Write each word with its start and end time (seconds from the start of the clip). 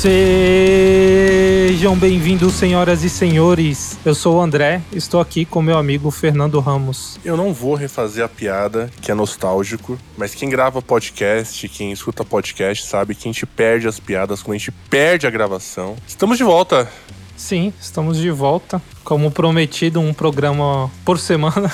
Sejam 0.00 1.96
bem-vindos, 1.96 2.54
senhoras 2.54 3.02
e 3.02 3.10
senhores. 3.10 3.87
Eu 4.04 4.14
sou 4.14 4.36
o 4.36 4.40
André, 4.40 4.80
estou 4.92 5.20
aqui 5.20 5.44
com 5.44 5.60
meu 5.60 5.76
amigo 5.76 6.10
Fernando 6.10 6.60
Ramos. 6.60 7.18
Eu 7.24 7.36
não 7.36 7.52
vou 7.52 7.74
refazer 7.74 8.24
a 8.24 8.28
piada, 8.28 8.88
que 9.02 9.10
é 9.10 9.14
nostálgico, 9.14 9.98
mas 10.16 10.34
quem 10.34 10.48
grava 10.48 10.80
podcast, 10.80 11.68
quem 11.68 11.90
escuta 11.90 12.24
podcast, 12.24 12.86
sabe 12.86 13.14
que 13.14 13.28
a 13.28 13.32
gente 13.32 13.44
perde 13.44 13.88
as 13.88 13.98
piadas 13.98 14.40
quando 14.40 14.54
a 14.54 14.58
gente 14.58 14.70
perde 14.88 15.26
a 15.26 15.30
gravação. 15.30 15.96
Estamos 16.06 16.38
de 16.38 16.44
volta. 16.44 16.88
Sim, 17.36 17.72
estamos 17.80 18.18
de 18.18 18.30
volta. 18.30 18.80
Como 19.02 19.30
prometido, 19.30 20.00
um 20.00 20.14
programa 20.14 20.90
por 21.04 21.18
semana. 21.18 21.70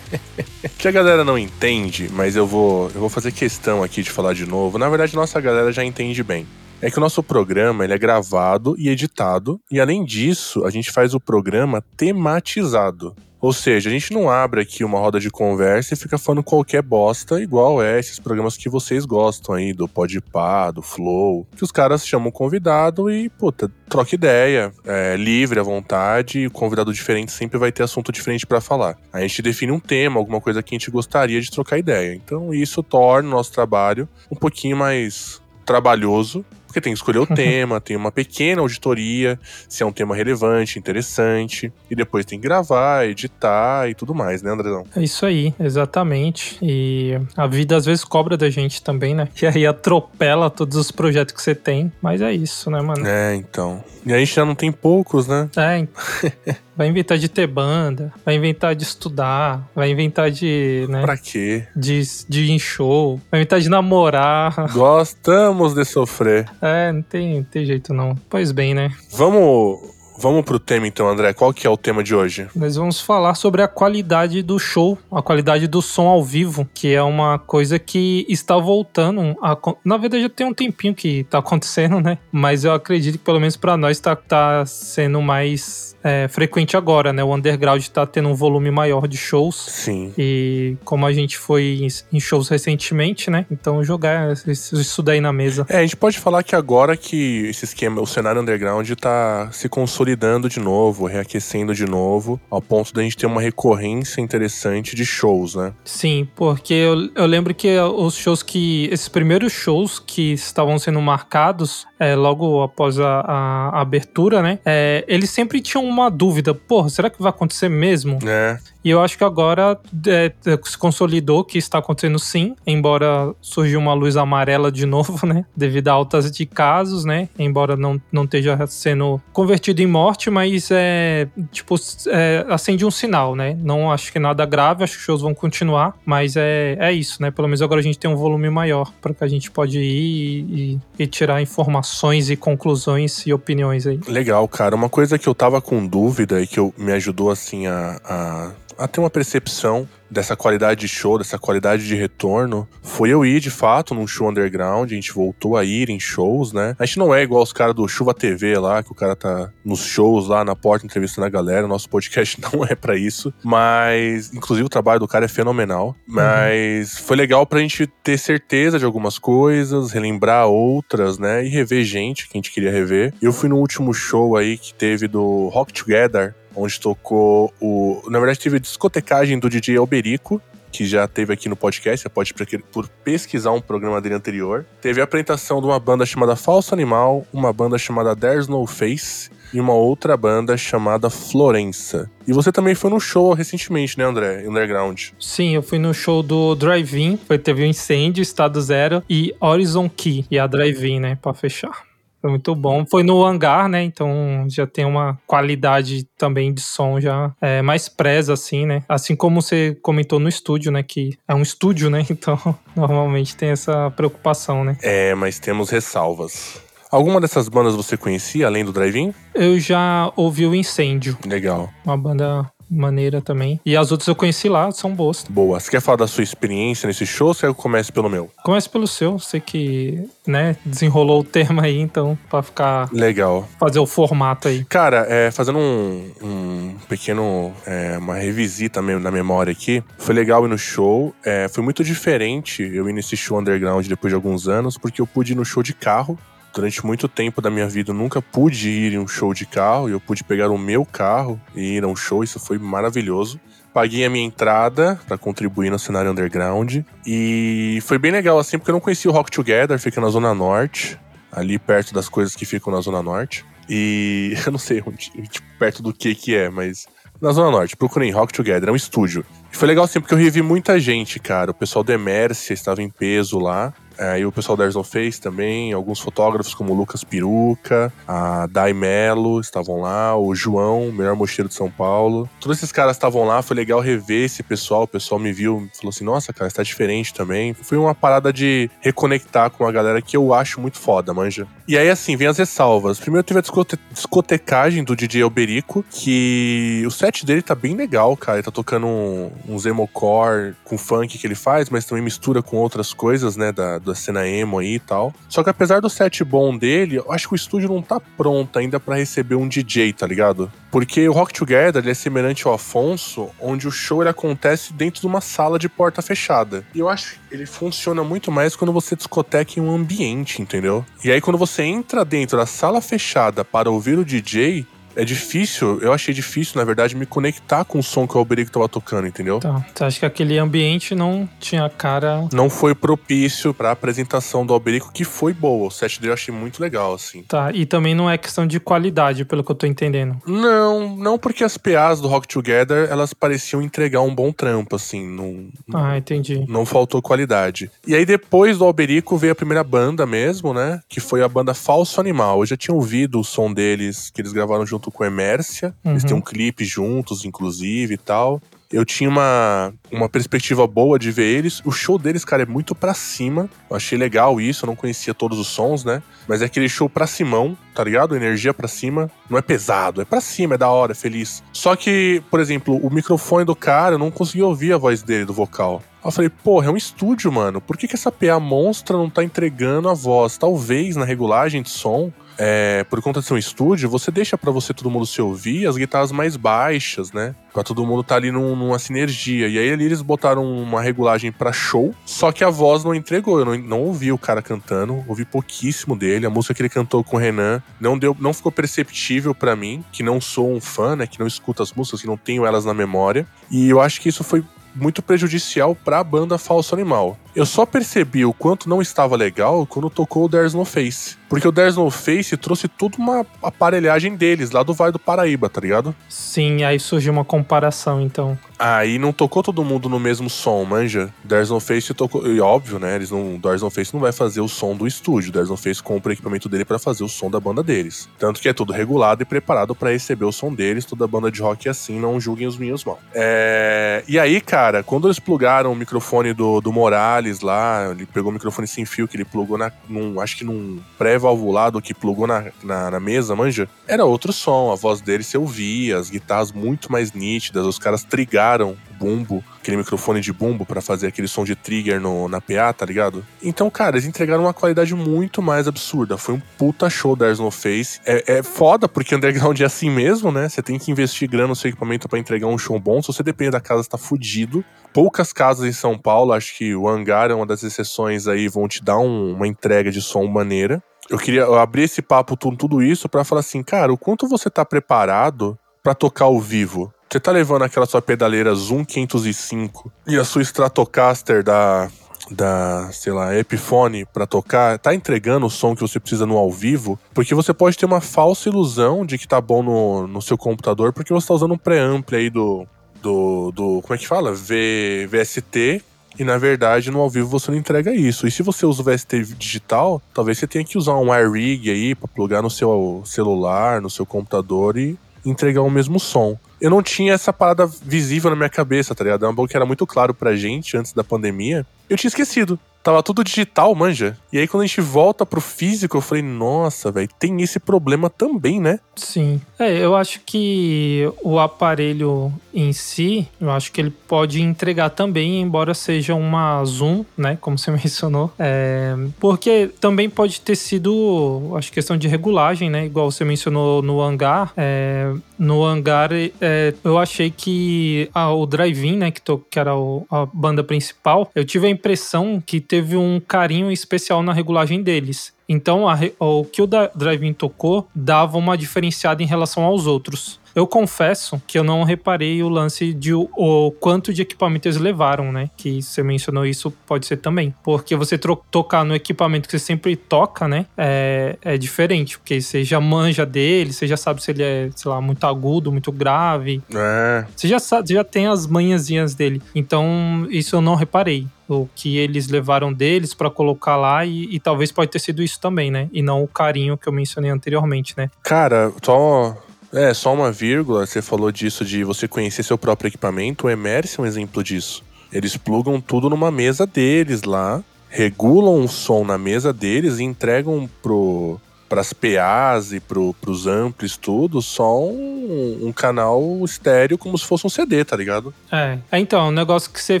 que 0.78 0.86
a 0.86 0.92
galera 0.92 1.24
não 1.24 1.38
entende, 1.38 2.08
mas 2.12 2.36
eu 2.36 2.46
vou, 2.46 2.90
eu 2.94 3.00
vou 3.00 3.08
fazer 3.08 3.32
questão 3.32 3.82
aqui 3.82 4.02
de 4.02 4.10
falar 4.10 4.34
de 4.34 4.46
novo. 4.46 4.78
Na 4.78 4.88
verdade, 4.88 5.14
nossa 5.16 5.40
galera 5.40 5.72
já 5.72 5.84
entende 5.84 6.22
bem. 6.22 6.46
É 6.80 6.88
que 6.90 6.98
o 6.98 7.00
nosso 7.00 7.24
programa 7.24 7.82
ele 7.82 7.92
é 7.92 7.98
gravado 7.98 8.76
e 8.78 8.88
editado, 8.88 9.60
e 9.68 9.80
além 9.80 10.04
disso, 10.04 10.64
a 10.64 10.70
gente 10.70 10.92
faz 10.92 11.12
o 11.12 11.18
programa 11.18 11.82
tematizado. 11.96 13.16
Ou 13.40 13.52
seja, 13.52 13.88
a 13.88 13.92
gente 13.92 14.12
não 14.12 14.30
abre 14.30 14.60
aqui 14.60 14.84
uma 14.84 14.98
roda 14.98 15.18
de 15.18 15.28
conversa 15.28 15.94
e 15.94 15.96
fica 15.96 16.16
falando 16.16 16.42
qualquer 16.42 16.82
bosta, 16.82 17.40
igual 17.40 17.82
é 17.82 17.98
esses 17.98 18.20
programas 18.20 18.56
que 18.56 18.68
vocês 18.68 19.04
gostam 19.04 19.56
aí, 19.56 19.72
do 19.72 19.88
Podpah, 19.88 20.70
do 20.70 20.80
Flow, 20.80 21.46
que 21.56 21.64
os 21.64 21.72
caras 21.72 22.06
chamam 22.06 22.28
o 22.28 22.32
convidado 22.32 23.10
e, 23.10 23.28
puta, 23.28 23.68
troca 23.88 24.14
ideia, 24.14 24.72
é 24.84 25.16
livre 25.16 25.58
à 25.58 25.64
vontade, 25.64 26.40
e 26.40 26.46
o 26.46 26.50
convidado 26.50 26.92
diferente 26.92 27.32
sempre 27.32 27.58
vai 27.58 27.72
ter 27.72 27.82
assunto 27.82 28.12
diferente 28.12 28.46
para 28.46 28.60
falar. 28.60 28.96
A 29.12 29.20
gente 29.20 29.42
define 29.42 29.72
um 29.72 29.80
tema, 29.80 30.20
alguma 30.20 30.40
coisa 30.40 30.62
que 30.62 30.74
a 30.74 30.78
gente 30.78 30.92
gostaria 30.92 31.40
de 31.40 31.50
trocar 31.50 31.76
ideia. 31.76 32.14
Então 32.14 32.54
isso 32.54 32.84
torna 32.84 33.28
o 33.28 33.32
nosso 33.32 33.52
trabalho 33.52 34.08
um 34.30 34.36
pouquinho 34.36 34.76
mais 34.76 35.40
trabalhoso, 35.64 36.44
porque 36.68 36.82
tem 36.82 36.92
que 36.92 36.98
escolher 36.98 37.18
o 37.18 37.26
tema, 37.26 37.80
tem 37.80 37.96
uma 37.96 38.12
pequena 38.12 38.60
auditoria, 38.60 39.40
se 39.68 39.82
é 39.82 39.86
um 39.86 39.90
tema 39.90 40.14
relevante, 40.14 40.78
interessante, 40.78 41.72
e 41.90 41.96
depois 41.96 42.26
tem 42.26 42.38
que 42.38 42.46
gravar, 42.46 43.08
editar 43.08 43.88
e 43.88 43.94
tudo 43.94 44.14
mais, 44.14 44.42
né, 44.42 44.52
Andrezão? 44.52 44.84
É 44.94 45.02
isso 45.02 45.24
aí, 45.24 45.54
exatamente. 45.58 46.58
E 46.60 47.18
a 47.34 47.46
vida 47.46 47.74
às 47.74 47.86
vezes 47.86 48.04
cobra 48.04 48.36
da 48.36 48.50
gente 48.50 48.82
também, 48.82 49.14
né? 49.14 49.28
E 49.40 49.46
aí 49.46 49.66
atropela 49.66 50.50
todos 50.50 50.76
os 50.76 50.90
projetos 50.90 51.34
que 51.34 51.40
você 51.40 51.54
tem, 51.54 51.90
mas 52.02 52.20
é 52.20 52.32
isso, 52.32 52.70
né, 52.70 52.82
mano? 52.82 53.06
É, 53.06 53.34
então. 53.34 53.82
E 54.04 54.12
a 54.12 54.18
gente 54.18 54.34
já 54.34 54.44
não 54.44 54.54
tem 54.54 54.70
poucos, 54.70 55.26
né? 55.26 55.48
É, 55.56 55.86
vai 56.76 56.86
inventar 56.86 57.18
de 57.18 57.28
ter 57.28 57.46
banda, 57.46 58.12
vai 58.24 58.36
inventar 58.36 58.74
de 58.74 58.84
estudar, 58.84 59.68
vai 59.74 59.90
inventar 59.90 60.30
de, 60.30 60.86
né? 60.88 61.02
Pra 61.02 61.16
quê? 61.16 61.66
De, 61.74 62.02
de 62.28 62.44
ir 62.44 62.50
em 62.52 62.58
show, 62.58 63.20
vai 63.30 63.40
inventar 63.40 63.60
de 63.60 63.68
namorar. 63.68 64.72
Gostamos 64.72 65.74
de 65.74 65.84
sofrer. 65.84 66.48
É, 66.60 66.92
não 66.92 67.02
tem, 67.02 67.42
tem 67.44 67.64
jeito 67.64 67.94
não. 67.94 68.16
Pois 68.28 68.52
bem, 68.52 68.74
né? 68.74 68.90
Vamos 69.12 69.97
Vamos 70.20 70.44
pro 70.44 70.58
tema 70.58 70.84
então, 70.84 71.08
André. 71.08 71.32
Qual 71.32 71.54
que 71.54 71.64
é 71.64 71.70
o 71.70 71.76
tema 71.76 72.02
de 72.02 72.12
hoje? 72.12 72.48
Nós 72.54 72.74
vamos 72.74 73.00
falar 73.00 73.36
sobre 73.36 73.62
a 73.62 73.68
qualidade 73.68 74.42
do 74.42 74.58
show, 74.58 74.98
a 75.12 75.22
qualidade 75.22 75.68
do 75.68 75.80
som 75.80 76.08
ao 76.08 76.24
vivo, 76.24 76.68
que 76.74 76.92
é 76.92 77.00
uma 77.00 77.38
coisa 77.38 77.78
que 77.78 78.26
está 78.28 78.56
voltando. 78.58 79.36
A... 79.40 79.56
Na 79.84 79.96
verdade, 79.96 80.24
já 80.24 80.28
tem 80.28 80.44
um 80.44 80.52
tempinho 80.52 80.92
que 80.92 81.22
tá 81.24 81.38
acontecendo, 81.38 82.00
né? 82.00 82.18
Mas 82.32 82.64
eu 82.64 82.72
acredito 82.72 83.16
que 83.16 83.24
pelo 83.24 83.38
menos 83.38 83.56
para 83.56 83.76
nós 83.76 84.00
tá, 84.00 84.16
tá 84.16 84.66
sendo 84.66 85.22
mais 85.22 85.96
é, 86.02 86.26
frequente 86.26 86.76
agora, 86.76 87.12
né? 87.12 87.22
O 87.22 87.32
underground 87.32 87.86
tá 87.86 88.04
tendo 88.04 88.28
um 88.28 88.34
volume 88.34 88.72
maior 88.72 89.06
de 89.06 89.16
shows. 89.16 89.54
Sim. 89.54 90.12
E 90.18 90.76
como 90.84 91.06
a 91.06 91.12
gente 91.12 91.38
foi 91.38 91.86
em 92.12 92.18
shows 92.18 92.48
recentemente, 92.48 93.30
né? 93.30 93.46
Então 93.52 93.84
jogar 93.84 94.32
isso 94.32 95.00
daí 95.00 95.20
na 95.20 95.32
mesa. 95.32 95.64
É, 95.68 95.78
a 95.78 95.82
gente 95.82 95.96
pode 95.96 96.18
falar 96.18 96.42
que 96.42 96.56
agora 96.56 96.96
que 96.96 97.46
esse 97.46 97.64
esquema, 97.64 98.00
o 98.00 98.06
cenário 98.06 98.42
underground 98.42 98.90
tá 98.94 99.48
se 99.52 99.68
consolidando 99.68 100.07
consolidando 100.08 100.48
de 100.48 100.60
novo, 100.60 101.06
reaquecendo 101.06 101.74
de 101.74 101.84
novo, 101.84 102.40
ao 102.50 102.62
ponto 102.62 102.92
da 102.92 103.02
gente 103.02 103.16
ter 103.16 103.26
uma 103.26 103.40
recorrência 103.40 104.20
interessante 104.20 104.96
de 104.96 105.04
shows, 105.04 105.54
né? 105.54 105.72
Sim, 105.84 106.26
porque 106.34 106.72
eu, 106.72 107.10
eu 107.14 107.26
lembro 107.26 107.54
que 107.54 107.78
os 107.78 108.14
shows 108.14 108.42
que. 108.42 108.88
Esses 108.90 109.08
primeiros 109.08 109.52
shows 109.52 109.98
que 109.98 110.32
estavam 110.32 110.78
sendo 110.78 111.00
marcados 111.00 111.86
é, 111.98 112.14
logo 112.14 112.62
após 112.62 112.98
a, 112.98 113.20
a, 113.20 113.68
a 113.74 113.80
abertura, 113.80 114.40
né? 114.42 114.58
É, 114.64 115.04
eles 115.06 115.30
sempre 115.30 115.60
tinham 115.60 115.84
uma 115.84 116.10
dúvida: 116.10 116.54
porra, 116.54 116.88
será 116.88 117.10
que 117.10 117.20
vai 117.20 117.30
acontecer 117.30 117.68
mesmo? 117.68 118.18
É. 118.26 118.58
E 118.84 118.90
eu 118.90 119.00
acho 119.00 119.18
que 119.18 119.24
agora 119.24 119.78
é, 120.06 120.32
se 120.64 120.78
consolidou 120.78 121.44
que 121.44 121.58
está 121.58 121.78
acontecendo 121.78 122.18
sim, 122.18 122.54
embora 122.66 123.34
surgiu 123.40 123.78
uma 123.78 123.94
luz 123.94 124.16
amarela 124.16 124.70
de 124.70 124.84
novo, 124.86 125.26
né? 125.26 125.44
Devido 125.56 125.88
a 125.88 125.92
altas 125.92 126.30
de 126.30 126.46
casos, 126.46 127.04
né? 127.04 127.28
Embora 127.38 127.76
não, 127.76 128.00
não 128.10 128.24
esteja 128.24 128.58
sendo 128.66 129.20
convertido 129.32 129.82
em 129.82 129.86
morte, 129.86 130.30
mas 130.30 130.70
é 130.70 131.28
tipo, 131.50 131.76
é, 132.08 132.46
acende 132.48 132.84
um 132.84 132.90
sinal, 132.90 133.34
né? 133.34 133.56
Não 133.62 133.90
acho 133.90 134.12
que 134.12 134.18
nada 134.18 134.46
grave, 134.46 134.84
acho 134.84 134.94
que 134.94 135.00
os 135.00 135.04
shows 135.04 135.22
vão 135.22 135.34
continuar, 135.34 135.94
mas 136.04 136.36
é, 136.36 136.76
é 136.78 136.92
isso, 136.92 137.20
né? 137.20 137.30
Pelo 137.30 137.48
menos 137.48 137.62
agora 137.62 137.80
a 137.80 137.84
gente 137.84 137.98
tem 137.98 138.10
um 138.10 138.16
volume 138.16 138.48
maior 138.50 138.92
para 139.00 139.12
que 139.12 139.24
a 139.24 139.28
gente 139.28 139.50
pode 139.50 139.78
ir 139.78 140.44
e, 140.48 140.80
e 140.98 141.06
tirar 141.06 141.42
informações 141.42 142.30
e 142.30 142.36
conclusões 142.36 143.26
e 143.26 143.32
opiniões 143.32 143.86
aí. 143.86 144.00
Legal, 144.06 144.46
cara. 144.48 144.74
Uma 144.74 144.88
coisa 144.88 145.18
que 145.18 145.28
eu 145.28 145.34
tava 145.34 145.60
com 145.60 145.86
dúvida 145.86 146.40
e 146.40 146.46
que 146.46 146.58
eu, 146.58 146.72
me 146.76 146.92
ajudou 146.92 147.30
assim 147.30 147.66
a, 147.66 148.52
a 148.77 148.77
a 148.78 148.86
ter 148.86 149.00
uma 149.00 149.10
percepção 149.10 149.88
dessa 150.10 150.34
qualidade 150.34 150.80
de 150.80 150.88
show, 150.88 151.18
dessa 151.18 151.38
qualidade 151.38 151.86
de 151.86 151.94
retorno, 151.94 152.66
foi 152.82 153.10
eu 153.10 153.24
ir 153.24 153.40
de 153.40 153.50
fato 153.50 153.94
num 153.94 154.06
show 154.06 154.28
underground, 154.30 154.90
a 154.90 154.94
gente 154.94 155.12
voltou 155.12 155.56
a 155.56 155.64
ir 155.64 155.90
em 155.90 156.00
shows, 156.00 156.52
né? 156.52 156.74
A 156.78 156.86
gente 156.86 156.98
não 156.98 157.14
é 157.14 157.22
igual 157.22 157.42
os 157.42 157.52
caras 157.52 157.74
do 157.74 157.86
Chuva 157.86 158.14
TV 158.14 158.58
lá, 158.58 158.82
que 158.82 158.90
o 158.90 158.94
cara 158.94 159.14
tá 159.14 159.50
nos 159.64 159.80
shows 159.80 160.28
lá 160.28 160.44
na 160.44 160.56
porta 160.56 160.86
entrevistando 160.86 161.26
a 161.26 161.30
galera, 161.30 161.66
nosso 161.66 161.88
podcast 161.88 162.40
não 162.52 162.64
é 162.64 162.74
para 162.74 162.96
isso, 162.96 163.32
mas 163.44 164.32
inclusive 164.32 164.66
o 164.66 164.70
trabalho 164.70 165.00
do 165.00 165.08
cara 165.08 165.26
é 165.26 165.28
fenomenal, 165.28 165.94
mas 166.06 166.94
uhum. 166.94 167.04
foi 167.04 167.16
legal 167.16 167.46
pra 167.46 167.60
gente 167.60 167.86
ter 168.02 168.18
certeza 168.18 168.78
de 168.78 168.84
algumas 168.84 169.18
coisas, 169.18 169.92
relembrar 169.92 170.46
outras, 170.46 171.18
né? 171.18 171.44
E 171.44 171.48
rever 171.48 171.84
gente 171.84 172.28
que 172.28 172.36
a 172.36 172.38
gente 172.38 172.52
queria 172.52 172.70
rever. 172.70 173.12
Eu 173.20 173.32
fui 173.32 173.48
no 173.48 173.56
último 173.56 173.92
show 173.92 174.36
aí 174.36 174.56
que 174.56 174.72
teve 174.72 175.06
do 175.06 175.48
Rock 175.48 175.72
Together, 175.72 176.34
onde 176.62 176.78
tocou 176.80 177.52
o. 177.60 178.02
Na 178.08 178.18
verdade, 178.18 178.40
teve 178.40 178.56
a 178.56 178.60
discotecagem 178.60 179.38
do 179.38 179.48
DJ 179.48 179.76
Alberico, 179.76 180.40
que 180.70 180.84
já 180.84 181.06
teve 181.08 181.32
aqui 181.32 181.48
no 181.48 181.56
podcast, 181.56 182.02
você 182.02 182.08
pode 182.08 182.34
por 182.70 182.88
pesquisar 183.04 183.52
um 183.52 183.60
programa 183.60 184.00
dele 184.00 184.14
anterior. 184.14 184.66
Teve 184.80 185.00
a 185.00 185.04
apresentação 185.04 185.60
de 185.60 185.66
uma 185.66 185.78
banda 185.78 186.04
chamada 186.04 186.36
Falso 186.36 186.74
Animal, 186.74 187.26
uma 187.32 187.52
banda 187.52 187.78
chamada 187.78 188.14
There's 188.14 188.48
No 188.48 188.66
Face 188.66 189.30
e 189.52 189.60
uma 189.60 189.72
outra 189.72 190.16
banda 190.16 190.56
chamada 190.56 191.08
Florença. 191.08 192.10
E 192.26 192.32
você 192.32 192.52
também 192.52 192.74
foi 192.74 192.90
no 192.90 193.00
show 193.00 193.32
recentemente, 193.32 193.98
né, 193.98 194.04
André? 194.04 194.46
Underground. 194.46 195.08
Sim, 195.18 195.54
eu 195.54 195.62
fui 195.62 195.78
no 195.78 195.94
show 195.94 196.22
do 196.22 196.54
Drive-In, 196.54 197.18
teve 197.42 197.62
um 197.62 197.66
Incêndio, 197.66 198.22
Estado 198.22 198.60
Zero 198.60 199.02
e 199.08 199.34
Horizon 199.40 199.88
Key, 199.88 200.26
e 200.30 200.38
a 200.38 200.46
Drive-In, 200.46 201.00
né, 201.00 201.18
pra 201.20 201.32
fechar. 201.32 201.87
Foi 202.20 202.30
muito 202.30 202.54
bom. 202.54 202.84
Foi 202.90 203.02
no 203.02 203.24
hangar, 203.24 203.68
né? 203.68 203.82
Então 203.82 204.46
já 204.48 204.66
tem 204.66 204.84
uma 204.84 205.18
qualidade 205.26 206.04
também 206.16 206.52
de 206.52 206.60
som 206.60 207.00
já 207.00 207.32
é, 207.40 207.62
mais 207.62 207.88
presa, 207.88 208.32
assim, 208.32 208.66
né? 208.66 208.82
Assim 208.88 209.14
como 209.14 209.40
você 209.40 209.76
comentou 209.82 210.18
no 210.18 210.28
estúdio, 210.28 210.72
né? 210.72 210.82
Que 210.82 211.16
é 211.26 211.34
um 211.34 211.42
estúdio, 211.42 211.88
né? 211.90 212.04
Então 212.18 212.38
normalmente 212.74 213.36
tem 213.36 213.50
essa 213.50 213.90
preocupação, 213.92 214.64
né? 214.64 214.76
É, 214.82 215.14
mas 215.14 215.38
temos 215.38 215.70
ressalvas. 215.70 216.60
Alguma 216.90 217.20
dessas 217.20 217.48
bandas 217.48 217.76
você 217.76 217.96
conhecia, 217.96 218.46
além 218.46 218.64
do 218.64 218.72
Drive-In? 218.72 219.14
Eu 219.34 219.60
já 219.60 220.10
ouvi 220.16 220.46
o 220.46 220.54
Incêndio. 220.54 221.16
Legal. 221.24 221.70
Uma 221.84 221.96
banda 221.96 222.50
maneira 222.70 223.20
também. 223.20 223.60
E 223.64 223.76
as 223.76 223.90
outras 223.90 224.08
eu 224.08 224.14
conheci 224.14 224.48
lá, 224.48 224.70
são 224.70 224.94
boas. 224.94 225.24
Boa. 225.28 225.58
Você 225.58 225.70
quer 225.70 225.80
falar 225.80 225.96
da 225.96 226.06
sua 226.06 226.22
experiência 226.22 226.86
nesse 226.86 227.06
show 227.06 227.28
ou 227.28 227.34
você 227.34 227.52
comece 227.52 227.92
pelo 227.92 228.08
meu? 228.08 228.30
Comece 228.42 228.68
pelo 228.68 228.86
seu. 228.86 229.18
Você 229.18 229.40
que, 229.40 230.08
né, 230.26 230.56
desenrolou 230.64 231.20
o 231.20 231.24
tema 231.24 231.64
aí, 231.64 231.78
então, 231.78 232.18
pra 232.28 232.42
ficar. 232.42 232.88
Legal. 232.92 233.48
Fazer 233.58 233.78
o 233.78 233.86
formato 233.86 234.48
aí. 234.48 234.64
Cara, 234.64 235.06
é, 235.08 235.30
fazendo 235.30 235.58
um, 235.58 236.10
um 236.22 236.76
pequeno. 236.88 237.52
É, 237.66 237.98
uma 237.98 238.16
revisita 238.16 238.80
na 238.82 239.10
memória 239.10 239.52
aqui. 239.52 239.82
Foi 239.96 240.14
legal 240.14 240.44
ir 240.44 240.48
no 240.48 240.58
show. 240.58 241.14
É, 241.24 241.48
foi 241.48 241.62
muito 241.62 241.82
diferente 241.82 242.62
eu 242.62 242.88
ir 242.88 242.92
nesse 242.92 243.16
show 243.16 243.38
underground 243.38 243.86
depois 243.86 244.10
de 244.10 244.14
alguns 244.14 244.48
anos, 244.48 244.76
porque 244.76 245.00
eu 245.00 245.06
pude 245.06 245.32
ir 245.32 245.36
no 245.36 245.44
show 245.44 245.62
de 245.62 245.74
carro 245.74 246.18
durante 246.58 246.84
muito 246.84 247.06
tempo 247.06 247.40
da 247.40 247.50
minha 247.50 247.68
vida 247.68 247.90
eu 247.90 247.94
nunca 247.94 248.20
pude 248.20 248.68
ir 248.68 248.94
em 248.94 248.98
um 248.98 249.06
show 249.06 249.32
de 249.32 249.46
carro 249.46 249.88
e 249.88 249.92
eu 249.92 250.00
pude 250.00 250.24
pegar 250.24 250.50
o 250.50 250.58
meu 250.58 250.84
carro 250.84 251.40
e 251.54 251.76
ir 251.76 251.84
a 251.84 251.86
um 251.86 251.94
show, 251.94 252.24
isso 252.24 252.40
foi 252.40 252.58
maravilhoso. 252.58 253.38
Paguei 253.72 254.04
a 254.04 254.10
minha 254.10 254.26
entrada 254.26 254.98
para 255.06 255.16
contribuir 255.16 255.70
no 255.70 255.78
cenário 255.78 256.10
underground 256.10 256.78
e 257.06 257.78
foi 257.82 257.96
bem 257.96 258.10
legal 258.10 258.40
assim, 258.40 258.58
porque 258.58 258.72
eu 258.72 258.72
não 258.72 258.80
conhecia 258.80 259.08
o 259.08 259.14
Rock 259.14 259.30
Together, 259.30 259.78
fica 259.78 260.00
na 260.00 260.08
Zona 260.08 260.34
Norte, 260.34 260.98
ali 261.30 261.60
perto 261.60 261.94
das 261.94 262.08
coisas 262.08 262.34
que 262.34 262.44
ficam 262.44 262.72
na 262.72 262.80
Zona 262.80 263.04
Norte. 263.04 263.44
E 263.70 264.34
eu 264.44 264.50
não 264.50 264.58
sei 264.58 264.82
onde, 264.84 265.10
tipo, 265.28 265.46
perto 265.60 265.80
do 265.80 265.92
que 265.92 266.12
que 266.12 266.34
é, 266.34 266.50
mas 266.50 266.86
na 267.20 267.30
Zona 267.30 267.52
Norte. 267.52 267.76
Procurem 267.76 268.10
Rock 268.10 268.32
Together, 268.32 268.68
é 268.68 268.72
um 268.72 268.76
estúdio. 268.76 269.24
E 269.52 269.56
foi 269.56 269.68
legal 269.68 269.84
assim, 269.84 270.00
porque 270.00 270.14
eu 270.14 270.18
revi 270.18 270.42
muita 270.42 270.80
gente, 270.80 271.20
cara. 271.20 271.52
O 271.52 271.54
pessoal 271.54 271.84
do 271.84 271.92
Emercia 271.92 272.54
estava 272.54 272.82
em 272.82 272.90
peso 272.90 273.38
lá. 273.38 273.72
Aí 273.98 274.24
o 274.24 274.32
pessoal 274.32 274.56
da 274.56 274.64
Airzone 274.64 274.84
Face 274.84 275.20
também, 275.20 275.72
alguns 275.72 276.00
fotógrafos 276.00 276.54
como 276.54 276.72
o 276.72 276.76
Lucas 276.76 277.02
Peruca, 277.04 277.92
a 278.06 278.46
Dai 278.46 278.72
Melo 278.72 279.40
estavam 279.40 279.80
lá, 279.80 280.16
o 280.16 280.34
João, 280.34 280.88
o 280.88 280.92
melhor 280.92 281.16
mocheiro 281.16 281.48
de 281.48 281.54
São 281.54 281.70
Paulo. 281.70 282.28
Todos 282.40 282.58
esses 282.58 282.72
caras 282.72 282.96
estavam 282.96 283.24
lá, 283.24 283.42
foi 283.42 283.56
legal 283.56 283.80
rever 283.80 284.24
esse 284.24 284.42
pessoal. 284.42 284.84
O 284.84 284.88
pessoal 284.88 285.18
me 285.18 285.32
viu 285.32 285.68
falou 285.74 285.90
assim: 285.90 286.04
nossa, 286.04 286.32
cara, 286.32 286.48
está 286.48 286.62
diferente 286.62 287.12
também. 287.12 287.54
Foi 287.54 287.78
uma 287.78 287.94
parada 287.94 288.32
de 288.32 288.70
reconectar 288.80 289.50
com 289.50 289.66
a 289.66 289.72
galera 289.72 290.00
que 290.00 290.16
eu 290.16 290.32
acho 290.32 290.60
muito 290.60 290.78
foda, 290.78 291.12
manja. 291.12 291.46
E 291.66 291.76
aí, 291.76 291.90
assim, 291.90 292.16
vem 292.16 292.28
as 292.28 292.38
ressalvas. 292.38 292.98
Primeiro 292.98 293.24
teve 293.24 293.38
a 293.38 293.42
discote 293.42 293.78
discotecagem 293.92 294.84
do 294.84 294.96
DJ 294.96 295.22
Alberico, 295.22 295.84
que 295.90 296.82
o 296.86 296.90
set 296.90 297.26
dele 297.26 297.42
tá 297.42 297.54
bem 297.54 297.74
legal, 297.74 298.16
cara. 298.16 298.38
Ele 298.38 298.44
tá 298.44 298.50
tocando 298.50 298.86
um, 298.86 299.30
um 299.48 299.58
Zemocore 299.58 300.54
com 300.64 300.78
funk 300.78 301.18
que 301.18 301.26
ele 301.26 301.34
faz, 301.34 301.68
mas 301.68 301.84
também 301.84 302.02
mistura 302.02 302.42
com 302.42 302.56
outras 302.56 302.92
coisas, 302.92 303.36
né, 303.36 303.52
da, 303.52 303.78
da 303.88 303.94
cena 303.94 304.26
emo 304.28 304.58
aí 304.58 304.74
e 304.74 304.78
tal. 304.78 305.12
Só 305.28 305.42
que 305.42 305.50
apesar 305.50 305.80
do 305.80 305.90
set 305.90 306.22
bom 306.22 306.56
dele, 306.56 306.96
eu 306.96 307.12
acho 307.12 307.28
que 307.28 307.34
o 307.34 307.36
estúdio 307.36 307.68
não 307.68 307.82
tá 307.82 308.00
pronto 308.16 308.58
ainda 308.58 308.78
para 308.78 308.96
receber 308.96 309.34
um 309.34 309.48
DJ, 309.48 309.92
tá 309.92 310.06
ligado? 310.06 310.50
Porque 310.70 311.08
o 311.08 311.12
Rock 311.12 311.32
Together 311.32 311.86
é 311.86 311.94
semelhante 311.94 312.46
ao 312.46 312.54
Afonso, 312.54 313.30
onde 313.40 313.66
o 313.66 313.70
show 313.70 314.02
ele 314.02 314.10
acontece 314.10 314.72
dentro 314.72 315.00
de 315.00 315.06
uma 315.06 315.20
sala 315.20 315.58
de 315.58 315.68
porta 315.68 316.02
fechada. 316.02 316.64
E 316.74 316.78
eu 316.78 316.88
acho 316.88 317.14
que 317.14 317.34
ele 317.34 317.46
funciona 317.46 318.04
muito 318.04 318.30
mais 318.30 318.54
quando 318.54 318.72
você 318.72 318.94
discoteca 318.94 319.58
em 319.58 319.62
um 319.62 319.74
ambiente, 319.74 320.42
entendeu? 320.42 320.84
E 321.02 321.10
aí 321.10 321.20
quando 321.20 321.38
você 321.38 321.62
entra 321.62 322.04
dentro 322.04 322.36
da 322.36 322.46
sala 322.46 322.80
fechada 322.80 323.44
para 323.44 323.70
ouvir 323.70 323.98
o 323.98 324.04
DJ, 324.04 324.66
é 324.98 325.04
difícil, 325.04 325.78
eu 325.80 325.92
achei 325.92 326.12
difícil, 326.12 326.54
na 326.58 326.64
verdade, 326.64 326.96
me 326.96 327.06
conectar 327.06 327.64
com 327.64 327.78
o 327.78 327.82
som 327.82 328.06
que 328.06 328.16
o 328.16 328.18
Alberico 328.18 328.50
tava 328.50 328.68
tocando, 328.68 329.06
entendeu? 329.06 329.38
Tá. 329.40 329.64
Você 329.74 329.84
acha 329.84 330.00
que 330.00 330.06
aquele 330.06 330.38
ambiente 330.38 330.94
não 330.94 331.28
tinha 331.40 331.68
cara. 331.70 332.26
Não 332.32 332.50
foi 332.50 332.74
propício 332.74 333.54
pra 333.54 333.70
apresentação 333.70 334.44
do 334.44 334.52
Alberico, 334.52 334.92
que 334.92 335.04
foi 335.04 335.32
boa. 335.32 335.68
O 335.68 335.70
set 335.70 336.00
dele 336.00 336.10
eu 336.10 336.14
achei 336.14 336.34
muito 336.34 336.60
legal, 336.60 336.94
assim. 336.94 337.22
Tá. 337.22 337.52
E 337.52 337.64
também 337.64 337.94
não 337.94 338.10
é 338.10 338.18
questão 338.18 338.46
de 338.46 338.58
qualidade, 338.58 339.24
pelo 339.24 339.44
que 339.44 339.50
eu 339.50 339.54
tô 339.56 339.66
entendendo. 339.66 340.20
Não, 340.26 340.96
não 340.96 341.18
porque 341.18 341.44
as 341.44 341.56
PAs 341.56 342.00
do 342.00 342.08
Rock 342.08 342.26
Together, 342.26 342.88
elas 342.90 343.14
pareciam 343.14 343.62
entregar 343.62 344.00
um 344.02 344.14
bom 344.14 344.32
trampo, 344.32 344.76
assim. 344.76 345.06
Não, 345.06 345.48
Ah, 345.74 345.96
entendi. 345.96 346.44
não 346.48 346.66
faltou 346.66 347.00
qualidade. 347.00 347.70
E 347.86 347.94
aí, 347.94 348.04
depois 348.04 348.58
do 348.58 348.64
Alberico, 348.64 349.16
veio 349.16 349.32
a 349.32 349.36
primeira 349.36 349.62
banda 349.62 350.04
mesmo, 350.06 350.52
né? 350.52 350.80
Que 350.88 351.00
foi 351.00 351.22
a 351.22 351.28
banda 351.28 351.54
Falso 351.54 352.00
Animal. 352.00 352.40
Eu 352.40 352.46
já 352.46 352.56
tinha 352.56 352.74
ouvido 352.74 353.20
o 353.20 353.24
som 353.24 353.52
deles, 353.52 354.10
que 354.10 354.20
eles 354.20 354.32
gravaram 354.32 354.66
junto 354.66 354.87
com 354.90 355.04
Emércia. 355.04 355.74
Eles 355.84 356.02
Uhum. 356.02 356.08
têm 356.08 356.16
um 356.16 356.20
clipe 356.20 356.64
juntos, 356.64 357.24
inclusive, 357.24 357.94
e 357.94 357.98
tal. 357.98 358.40
Eu 358.70 358.84
tinha 358.84 359.08
uma, 359.08 359.72
uma 359.90 360.08
perspectiva 360.10 360.66
boa 360.66 360.98
de 360.98 361.10
ver 361.10 361.24
eles. 361.24 361.62
O 361.64 361.70
show 361.72 361.98
deles, 361.98 362.22
cara, 362.24 362.42
é 362.42 362.46
muito 362.46 362.74
pra 362.74 362.92
cima. 362.92 363.48
Eu 363.70 363.76
achei 363.76 363.96
legal 363.96 364.38
isso, 364.40 364.64
eu 364.64 364.66
não 364.66 364.76
conhecia 364.76 365.14
todos 365.14 365.38
os 365.38 365.46
sons, 365.46 365.84
né? 365.84 366.02
Mas 366.26 366.42
é 366.42 366.44
aquele 366.44 366.68
show 366.68 366.86
pra 366.88 367.06
cimão, 367.06 367.56
tá 367.78 367.84
ligado? 367.84 368.16
Energia 368.16 368.52
pra 368.52 368.66
cima. 368.66 369.08
Não 369.30 369.38
é 369.38 369.42
pesado, 369.42 370.02
é 370.02 370.04
pra 370.04 370.20
cima, 370.20 370.56
é 370.56 370.58
da 370.58 370.68
hora, 370.68 370.90
é 370.90 370.94
feliz. 370.96 371.44
Só 371.52 371.76
que, 371.76 372.20
por 372.28 372.40
exemplo, 372.40 372.76
o 372.84 372.90
microfone 372.92 373.44
do 373.44 373.54
cara, 373.54 373.94
eu 373.94 373.98
não 374.00 374.10
conseguia 374.10 374.44
ouvir 374.44 374.72
a 374.72 374.76
voz 374.76 375.00
dele, 375.00 375.24
do 375.24 375.32
vocal. 375.32 375.80
Eu 376.04 376.10
falei, 376.10 376.28
porra, 376.30 376.66
é 376.66 376.70
um 376.70 376.76
estúdio, 376.76 377.30
mano. 377.30 377.60
Por 377.60 377.76
que, 377.76 377.86
que 377.86 377.94
essa 377.94 378.10
PA 378.10 378.40
monstra 378.40 378.96
não 378.96 379.08
tá 379.08 379.22
entregando 379.22 379.88
a 379.88 379.94
voz? 379.94 380.36
Talvez 380.38 380.96
na 380.96 381.04
regulagem 381.04 381.60
de 381.62 381.68
som, 381.70 382.10
é, 382.38 382.84
por 382.84 383.02
conta 383.02 383.20
de 383.20 383.26
ser 383.26 383.34
um 383.34 383.38
estúdio, 383.38 383.90
você 383.90 384.10
deixa 384.10 384.38
pra 384.38 384.52
você 384.52 384.72
todo 384.72 384.88
mundo 384.90 385.04
se 385.04 385.20
ouvir 385.20 385.66
as 385.66 385.76
guitarras 385.76 386.12
mais 386.12 386.36
baixas, 386.36 387.12
né? 387.12 387.34
Pra 387.52 387.64
todo 387.64 387.84
mundo 387.84 388.04
tá 388.04 388.14
ali 388.14 388.30
num- 388.30 388.54
numa 388.54 388.78
sinergia. 388.78 389.48
E 389.48 389.58
aí 389.58 389.72
ali 389.72 389.84
eles 389.84 390.00
botaram 390.00 390.44
uma 390.44 390.80
regulagem 390.80 391.32
pra 391.32 391.52
show, 391.52 391.92
só 392.06 392.30
que 392.30 392.44
a 392.44 392.48
voz 392.48 392.84
não 392.84 392.94
entregou. 392.94 393.40
Eu 393.40 393.44
não, 393.44 393.58
não 393.58 393.80
ouvi 393.82 394.12
o 394.12 394.16
cara 394.18 394.40
cantando, 394.40 395.04
ouvi 395.08 395.24
pouquíssimo 395.24 395.96
dele. 395.96 396.24
A 396.26 396.30
música 396.30 396.54
que 396.54 396.62
ele 396.62 396.68
cantou 396.68 397.02
com 397.02 397.16
o 397.16 397.20
Renan 397.20 397.60
não 397.80 397.98
deu, 397.98 398.16
não 398.18 398.32
ficou 398.32 398.50
perceptível 398.50 399.34
pra 399.34 399.54
mim, 399.54 399.84
que 399.92 400.02
não 400.02 400.20
sou 400.20 400.52
um 400.52 400.60
fã, 400.60 400.96
né? 400.96 401.06
Que 401.06 401.18
não 401.18 401.26
escuta 401.26 401.62
as 401.62 401.72
músicas, 401.72 402.00
que 402.00 402.06
não 402.06 402.16
tenho 402.16 402.44
elas 402.44 402.64
na 402.64 402.74
memória. 402.74 403.26
E 403.50 403.68
eu 403.68 403.80
acho 403.80 404.00
que 404.00 404.08
isso 404.08 404.24
foi 404.24 404.44
muito 404.74 405.02
prejudicial 405.02 405.74
pra 405.74 406.02
banda 406.04 406.38
Falso 406.38 406.74
Animal. 406.74 407.18
Eu 407.34 407.44
só 407.44 407.66
percebi 407.66 408.24
o 408.24 408.32
quanto 408.32 408.68
não 408.68 408.80
estava 408.80 409.16
legal 409.16 409.66
quando 409.66 409.90
tocou 409.90 410.24
o 410.24 410.28
There's 410.28 410.54
No 410.54 410.64
Face. 410.64 411.16
Porque 411.28 411.46
o 411.46 411.52
There's 411.52 411.76
No 411.76 411.90
Face 411.90 412.36
trouxe 412.36 412.68
toda 412.68 412.96
uma 412.96 413.26
aparelhagem 413.42 414.16
deles 414.16 414.50
lá 414.50 414.62
do 414.62 414.74
Vale 414.74 414.92
do 414.92 414.98
Paraíba, 414.98 415.48
tá 415.48 415.60
ligado? 415.60 415.94
Sim, 416.08 416.64
aí 416.64 416.78
surgiu 416.78 417.12
uma 417.12 417.24
comparação, 417.24 418.00
então. 418.00 418.38
Aí 418.58 418.98
não 418.98 419.12
tocou 419.12 419.42
todo 419.42 419.64
mundo 419.64 419.88
no 419.88 420.00
mesmo 420.00 420.28
som, 420.28 420.64
manja. 420.64 421.12
There's 421.26 421.50
No 421.50 421.60
Face 421.60 421.94
tocou. 421.94 422.26
E 422.26 422.40
óbvio, 422.40 422.78
né? 422.78 422.96
Eles 422.96 423.10
não. 423.10 423.38
No 423.38 423.70
Face 423.70 423.94
não 423.94 424.00
vai 424.00 424.10
fazer 424.10 424.40
o 424.40 424.48
som 424.48 424.74
do 424.74 424.86
estúdio. 424.86 425.30
There's 425.30 425.48
No 425.48 425.56
Face 425.56 425.82
compra 425.82 426.10
o 426.10 426.12
equipamento 426.12 426.48
dele 426.48 426.64
pra 426.64 426.78
fazer 426.78 427.04
o 427.04 427.08
som 427.08 427.30
da 427.30 427.38
banda 427.38 427.62
deles. 427.62 428.08
Tanto 428.18 428.40
que 428.40 428.48
é 428.48 428.52
tudo 428.52 428.72
regulado 428.72 429.22
e 429.22 429.24
preparado 429.24 429.74
pra 429.74 429.90
receber 429.90 430.24
o 430.24 430.32
som 430.32 430.52
deles. 430.52 430.84
Toda 430.84 431.06
banda 431.06 431.30
de 431.30 431.40
rock 431.40 431.68
é 431.68 431.70
assim, 431.70 432.00
não 432.00 432.20
julguem 432.20 432.48
os 432.48 432.56
minhos 432.56 432.84
mal. 432.84 432.98
É... 433.14 434.02
E 434.08 434.18
aí, 434.18 434.40
cara, 434.40 434.82
quando 434.82 435.06
eles 435.06 435.20
plugaram 435.20 435.72
o 435.72 435.76
microfone 435.76 436.32
do, 436.32 436.60
do 436.60 436.72
Morales 436.72 437.40
lá, 437.40 437.90
ele 437.92 438.06
pegou 438.06 438.30
o 438.30 438.34
microfone 438.34 438.66
sem 438.66 438.84
fio 438.84 439.06
que 439.06 439.16
ele 439.16 439.24
plugou 439.24 439.56
na, 439.56 439.70
num, 439.88 440.20
acho 440.20 440.36
que 440.36 440.44
num 440.44 440.80
pré-valvulado 440.96 441.80
que 441.80 441.94
plugou 441.94 442.26
na, 442.26 442.46
na, 442.62 442.90
na 442.90 443.00
mesa, 443.00 443.36
manja, 443.36 443.68
era 443.86 444.04
outro 444.04 444.32
som, 444.32 444.72
a 444.72 444.74
voz 444.74 445.00
dele 445.00 445.22
se 445.22 445.36
ouvia, 445.36 445.98
as 445.98 446.10
guitarras 446.10 446.50
muito 446.52 446.90
mais 446.90 447.12
nítidas, 447.12 447.66
os 447.66 447.78
caras 447.78 448.02
trigaram 448.02 448.47
o 448.66 448.76
bumbo, 448.98 449.44
aquele 449.60 449.76
microfone 449.76 450.20
de 450.20 450.32
bumbo 450.32 450.66
pra 450.66 450.80
fazer 450.80 451.06
aquele 451.06 451.28
som 451.28 451.44
de 451.44 451.54
trigger 451.54 452.00
no, 452.00 452.28
na 452.28 452.40
PA, 452.40 452.72
tá 452.72 452.84
ligado? 452.84 453.24
Então, 453.42 453.70
cara, 453.70 453.96
eles 453.96 454.06
entregaram 454.06 454.44
uma 454.44 454.52
qualidade 454.54 454.94
muito 454.94 455.40
mais 455.40 455.68
absurda. 455.68 456.16
Foi 456.18 456.34
um 456.34 456.42
puta 456.56 456.90
show 456.90 457.14
da 457.14 457.32
No 457.34 457.50
Face. 457.50 458.00
É, 458.04 458.38
é 458.38 458.42
foda, 458.42 458.88
porque 458.88 459.14
underground 459.14 459.60
é 459.60 459.64
assim 459.64 459.88
mesmo, 459.90 460.32
né? 460.32 460.48
Você 460.48 460.62
tem 460.62 460.78
que 460.78 460.90
investir 460.90 461.28
grana 461.28 461.48
no 461.48 461.56
seu 461.56 461.68
equipamento 461.68 462.08
pra 462.08 462.18
entregar 462.18 462.46
um 462.48 462.58
show 462.58 462.78
bom. 462.80 463.00
Se 463.00 463.08
você 463.08 463.22
depende 463.22 463.52
da 463.52 463.60
casa, 463.60 463.88
tá 463.88 463.98
fudido. 463.98 464.64
Poucas 464.92 465.32
casas 465.32 465.66
em 465.66 465.72
São 465.72 465.96
Paulo, 465.96 466.32
acho 466.32 466.56
que 466.56 466.74
o 466.74 466.88
Hangar 466.88 467.30
é 467.30 467.34
uma 467.34 467.46
das 467.46 467.62
exceções 467.62 468.26
aí, 468.26 468.48
vão 468.48 468.66
te 468.66 468.82
dar 468.82 468.98
um- 468.98 469.34
uma 469.34 469.46
entrega 469.46 469.90
de 469.92 470.00
som 470.02 470.24
maneira. 470.26 470.82
Eu 471.08 471.18
queria 471.18 471.46
abrir 471.46 471.82
esse 471.84 472.02
papo, 472.02 472.36
tudo, 472.36 472.56
tudo 472.56 472.82
isso, 472.82 473.08
pra 473.08 473.22
falar 473.24 473.40
assim, 473.40 473.62
cara, 473.62 473.92
o 473.92 473.96
quanto 473.96 474.26
você 474.26 474.50
tá 474.50 474.64
preparado 474.64 475.56
pra 475.82 475.94
tocar 475.94 476.24
ao 476.26 476.40
vivo? 476.40 476.92
Você 477.10 477.18
tá 477.18 477.32
levando 477.32 477.62
aquela 477.62 477.86
sua 477.86 478.02
pedaleira 478.02 478.54
Zoom 478.54 478.84
505 478.84 479.90
e 480.06 480.18
a 480.18 480.24
sua 480.24 480.42
Stratocaster 480.42 481.42
da, 481.42 481.88
da, 482.30 482.90
sei 482.92 483.14
lá, 483.14 483.34
Epiphone 483.34 484.04
pra 484.04 484.26
tocar, 484.26 484.78
tá 484.78 484.94
entregando 484.94 485.46
o 485.46 485.50
som 485.50 485.74
que 485.74 485.80
você 485.80 485.98
precisa 485.98 486.26
no 486.26 486.36
ao 486.36 486.52
vivo? 486.52 486.98
Porque 487.14 487.34
você 487.34 487.54
pode 487.54 487.78
ter 487.78 487.86
uma 487.86 488.02
falsa 488.02 488.50
ilusão 488.50 489.06
de 489.06 489.16
que 489.16 489.26
tá 489.26 489.40
bom 489.40 489.62
no, 489.62 490.06
no 490.06 490.20
seu 490.20 490.36
computador 490.36 490.92
porque 490.92 491.12
você 491.12 491.26
tá 491.26 491.32
usando 491.32 491.54
um 491.54 491.58
preampli 491.58 492.16
aí 492.16 492.28
do, 492.28 492.66
do, 493.00 493.52
do 493.52 493.80
como 493.80 493.94
é 493.94 493.98
que 493.98 494.06
fala? 494.06 494.34
V, 494.34 495.08
VST 495.10 495.82
e 496.18 496.24
na 496.24 496.36
verdade, 496.36 496.90
no 496.90 497.00
ao 497.00 497.08
vivo 497.08 497.28
você 497.28 497.50
não 497.50 497.56
entrega 497.56 497.94
isso. 497.94 498.26
E 498.26 498.30
se 498.30 498.42
você 498.42 498.66
usa 498.66 498.82
o 498.82 498.84
VST 498.84 499.34
digital, 499.38 500.02
talvez 500.12 500.36
você 500.36 500.46
tenha 500.46 500.64
que 500.64 500.76
usar 500.76 500.96
um 500.96 501.14
iRig 501.14 501.70
aí 501.70 501.94
pra 501.94 502.06
plugar 502.06 502.42
no 502.42 502.50
seu 502.50 503.02
celular, 503.06 503.80
no 503.80 503.88
seu 503.88 504.04
computador 504.04 504.76
e 504.76 504.98
entregar 505.24 505.62
o 505.62 505.70
mesmo 505.70 505.98
som. 505.98 506.36
Eu 506.60 506.70
não 506.70 506.82
tinha 506.82 507.12
essa 507.12 507.32
parada 507.32 507.66
visível 507.66 508.30
na 508.30 508.36
minha 508.36 508.48
cabeça, 508.48 508.94
tá 508.94 509.04
ligado? 509.04 509.24
É 509.24 509.28
um 509.28 509.32
bagulho 509.32 509.48
que 509.48 509.56
era 509.56 509.66
muito 509.66 509.86
claro 509.86 510.12
pra 510.12 510.34
gente 510.36 510.76
antes 510.76 510.92
da 510.92 511.04
pandemia. 511.04 511.64
Eu 511.88 511.96
tinha 511.96 512.08
esquecido. 512.08 512.58
Tava 512.88 513.02
tudo 513.02 513.22
digital, 513.22 513.74
manja. 513.74 514.16
E 514.32 514.38
aí 514.38 514.48
quando 514.48 514.62
a 514.62 514.66
gente 514.66 514.80
volta 514.80 515.26
pro 515.26 515.42
físico, 515.42 515.98
eu 515.98 516.00
falei, 516.00 516.22
nossa, 516.24 516.90
velho, 516.90 517.06
tem 517.18 517.38
esse 517.42 517.60
problema 517.60 518.08
também, 518.08 518.58
né? 518.58 518.80
Sim. 518.96 519.42
É, 519.58 519.76
eu 519.84 519.94
acho 519.94 520.20
que 520.24 521.06
o 521.22 521.38
aparelho 521.38 522.32
em 522.54 522.72
si, 522.72 523.28
eu 523.38 523.50
acho 523.50 523.70
que 523.72 523.80
ele 523.80 523.90
pode 523.90 524.40
entregar 524.40 524.88
também, 524.88 525.42
embora 525.42 525.74
seja 525.74 526.14
uma 526.14 526.64
Zoom, 526.64 527.04
né? 527.16 527.36
Como 527.38 527.58
você 527.58 527.70
mencionou. 527.70 528.32
É, 528.38 528.94
porque 529.20 529.68
também 529.78 530.08
pode 530.08 530.40
ter 530.40 530.56
sido, 530.56 531.52
acho, 531.56 531.70
questão 531.70 531.94
de 531.96 532.08
regulagem, 532.08 532.70
né? 532.70 532.86
Igual 532.86 533.10
você 533.10 533.22
mencionou 533.22 533.82
no 533.82 534.00
hangar. 534.00 534.50
É, 534.56 535.12
no 535.38 535.62
hangar, 535.62 536.10
é, 536.12 536.72
eu 536.82 536.96
achei 536.98 537.30
que 537.30 538.08
a- 538.14 538.32
o 538.32 538.46
Drive-In, 538.46 538.96
né? 538.96 539.10
Que, 539.10 539.20
que 539.50 539.58
era 539.58 539.76
o- 539.76 540.06
a 540.10 540.24
banda 540.24 540.64
principal, 540.64 541.30
eu 541.34 541.44
tive 541.44 541.66
a 541.66 541.70
impressão 541.70 542.42
que 542.44 542.60
teve 542.60 542.77
um 542.96 543.20
carinho 543.20 543.70
especial 543.70 544.22
na 544.22 544.32
regulagem 544.32 544.82
deles. 544.82 545.32
Então, 545.48 545.88
a 545.88 545.98
o 546.18 546.44
que 546.44 546.60
o 546.60 546.66
drive-in 546.66 547.32
tocou 547.32 547.88
dava 547.94 548.36
uma 548.36 548.56
diferenciada 548.56 549.22
em 549.22 549.26
relação 549.26 549.64
aos 549.64 549.86
outros. 549.86 550.38
Eu 550.58 550.66
confesso 550.66 551.40
que 551.46 551.56
eu 551.56 551.62
não 551.62 551.84
reparei 551.84 552.42
o 552.42 552.48
lance 552.48 552.92
de 552.92 553.14
o, 553.14 553.30
o 553.36 553.70
quanto 553.70 554.12
de 554.12 554.22
equipamento 554.22 554.66
eles 554.66 554.76
levaram, 554.76 555.30
né? 555.30 555.50
Que 555.56 555.80
você 555.80 556.02
mencionou 556.02 556.44
isso, 556.44 556.68
pode 556.84 557.06
ser 557.06 557.18
também. 557.18 557.54
Porque 557.62 557.94
você 557.94 558.18
tocar 558.18 558.84
no 558.84 558.92
equipamento 558.92 559.48
que 559.48 559.56
você 559.56 559.64
sempre 559.64 559.94
toca, 559.94 560.48
né? 560.48 560.66
É, 560.76 561.36
é 561.42 561.56
diferente, 561.56 562.18
porque 562.18 562.40
você 562.40 562.64
já 562.64 562.80
manja 562.80 563.24
dele, 563.24 563.72
você 563.72 563.86
já 563.86 563.96
sabe 563.96 564.20
se 564.20 564.32
ele 564.32 564.42
é, 564.42 564.68
sei 564.74 564.90
lá, 564.90 565.00
muito 565.00 565.24
agudo, 565.28 565.70
muito 565.70 565.92
grave. 565.92 566.60
É, 566.74 567.24
Você 567.36 567.46
já 567.46 567.60
sabe, 567.60 567.86
você 567.86 567.94
já 567.94 568.02
tem 568.02 568.26
as 568.26 568.44
manhãzinhas 568.44 569.14
dele. 569.14 569.40
Então, 569.54 570.26
isso 570.28 570.56
eu 570.56 570.60
não 570.60 570.74
reparei. 570.74 571.28
O 571.48 571.68
que 571.72 571.96
eles 571.96 572.28
levaram 572.28 572.72
deles 572.72 573.14
pra 573.14 573.30
colocar 573.30 573.76
lá 573.76 574.04
e, 574.04 574.24
e 574.34 574.40
talvez 574.40 574.72
pode 574.72 574.90
ter 574.90 574.98
sido 574.98 575.22
isso 575.22 575.40
também, 575.40 575.70
né? 575.70 575.88
E 575.92 576.02
não 576.02 576.22
o 576.22 576.28
carinho 576.28 576.76
que 576.76 576.88
eu 576.88 576.92
mencionei 576.92 577.30
anteriormente, 577.30 577.94
né? 577.96 578.10
Cara, 578.24 578.72
só. 578.84 579.34
É, 579.72 579.92
só 579.92 580.14
uma 580.14 580.32
vírgula. 580.32 580.86
Você 580.86 581.02
falou 581.02 581.30
disso 581.30 581.64
de 581.64 581.84
você 581.84 582.08
conhecer 582.08 582.42
seu 582.42 582.56
próprio 582.56 582.88
equipamento. 582.88 583.46
O 583.46 583.50
Emerson 583.50 584.02
é 584.02 584.04
um 584.04 584.08
exemplo 584.08 584.42
disso. 584.42 584.82
Eles 585.12 585.36
plugam 585.36 585.80
tudo 585.80 586.10
numa 586.10 586.30
mesa 586.30 586.66
deles 586.66 587.22
lá, 587.22 587.62
regulam 587.88 588.62
o 588.62 588.68
som 588.68 589.04
na 589.04 589.16
mesa 589.16 589.52
deles 589.52 589.98
e 589.98 590.04
entregam 590.04 590.68
pro. 590.82 591.40
Pras 591.68 591.92
PAs 591.92 592.72
e 592.72 592.80
pro, 592.80 593.14
pros 593.20 593.46
amplis, 593.46 593.96
tudo, 593.96 594.40
só 594.40 594.80
um, 594.80 595.58
um 595.62 595.72
canal 595.72 596.22
estéreo 596.44 596.96
como 596.96 597.18
se 597.18 597.26
fosse 597.26 597.46
um 597.46 597.50
CD, 597.50 597.84
tá 597.84 597.96
ligado? 597.96 598.32
É. 598.50 598.78
é, 598.90 598.98
então, 598.98 599.26
é 599.26 599.28
um 599.28 599.32
negócio 599.32 599.70
que 599.70 599.80
você 599.80 600.00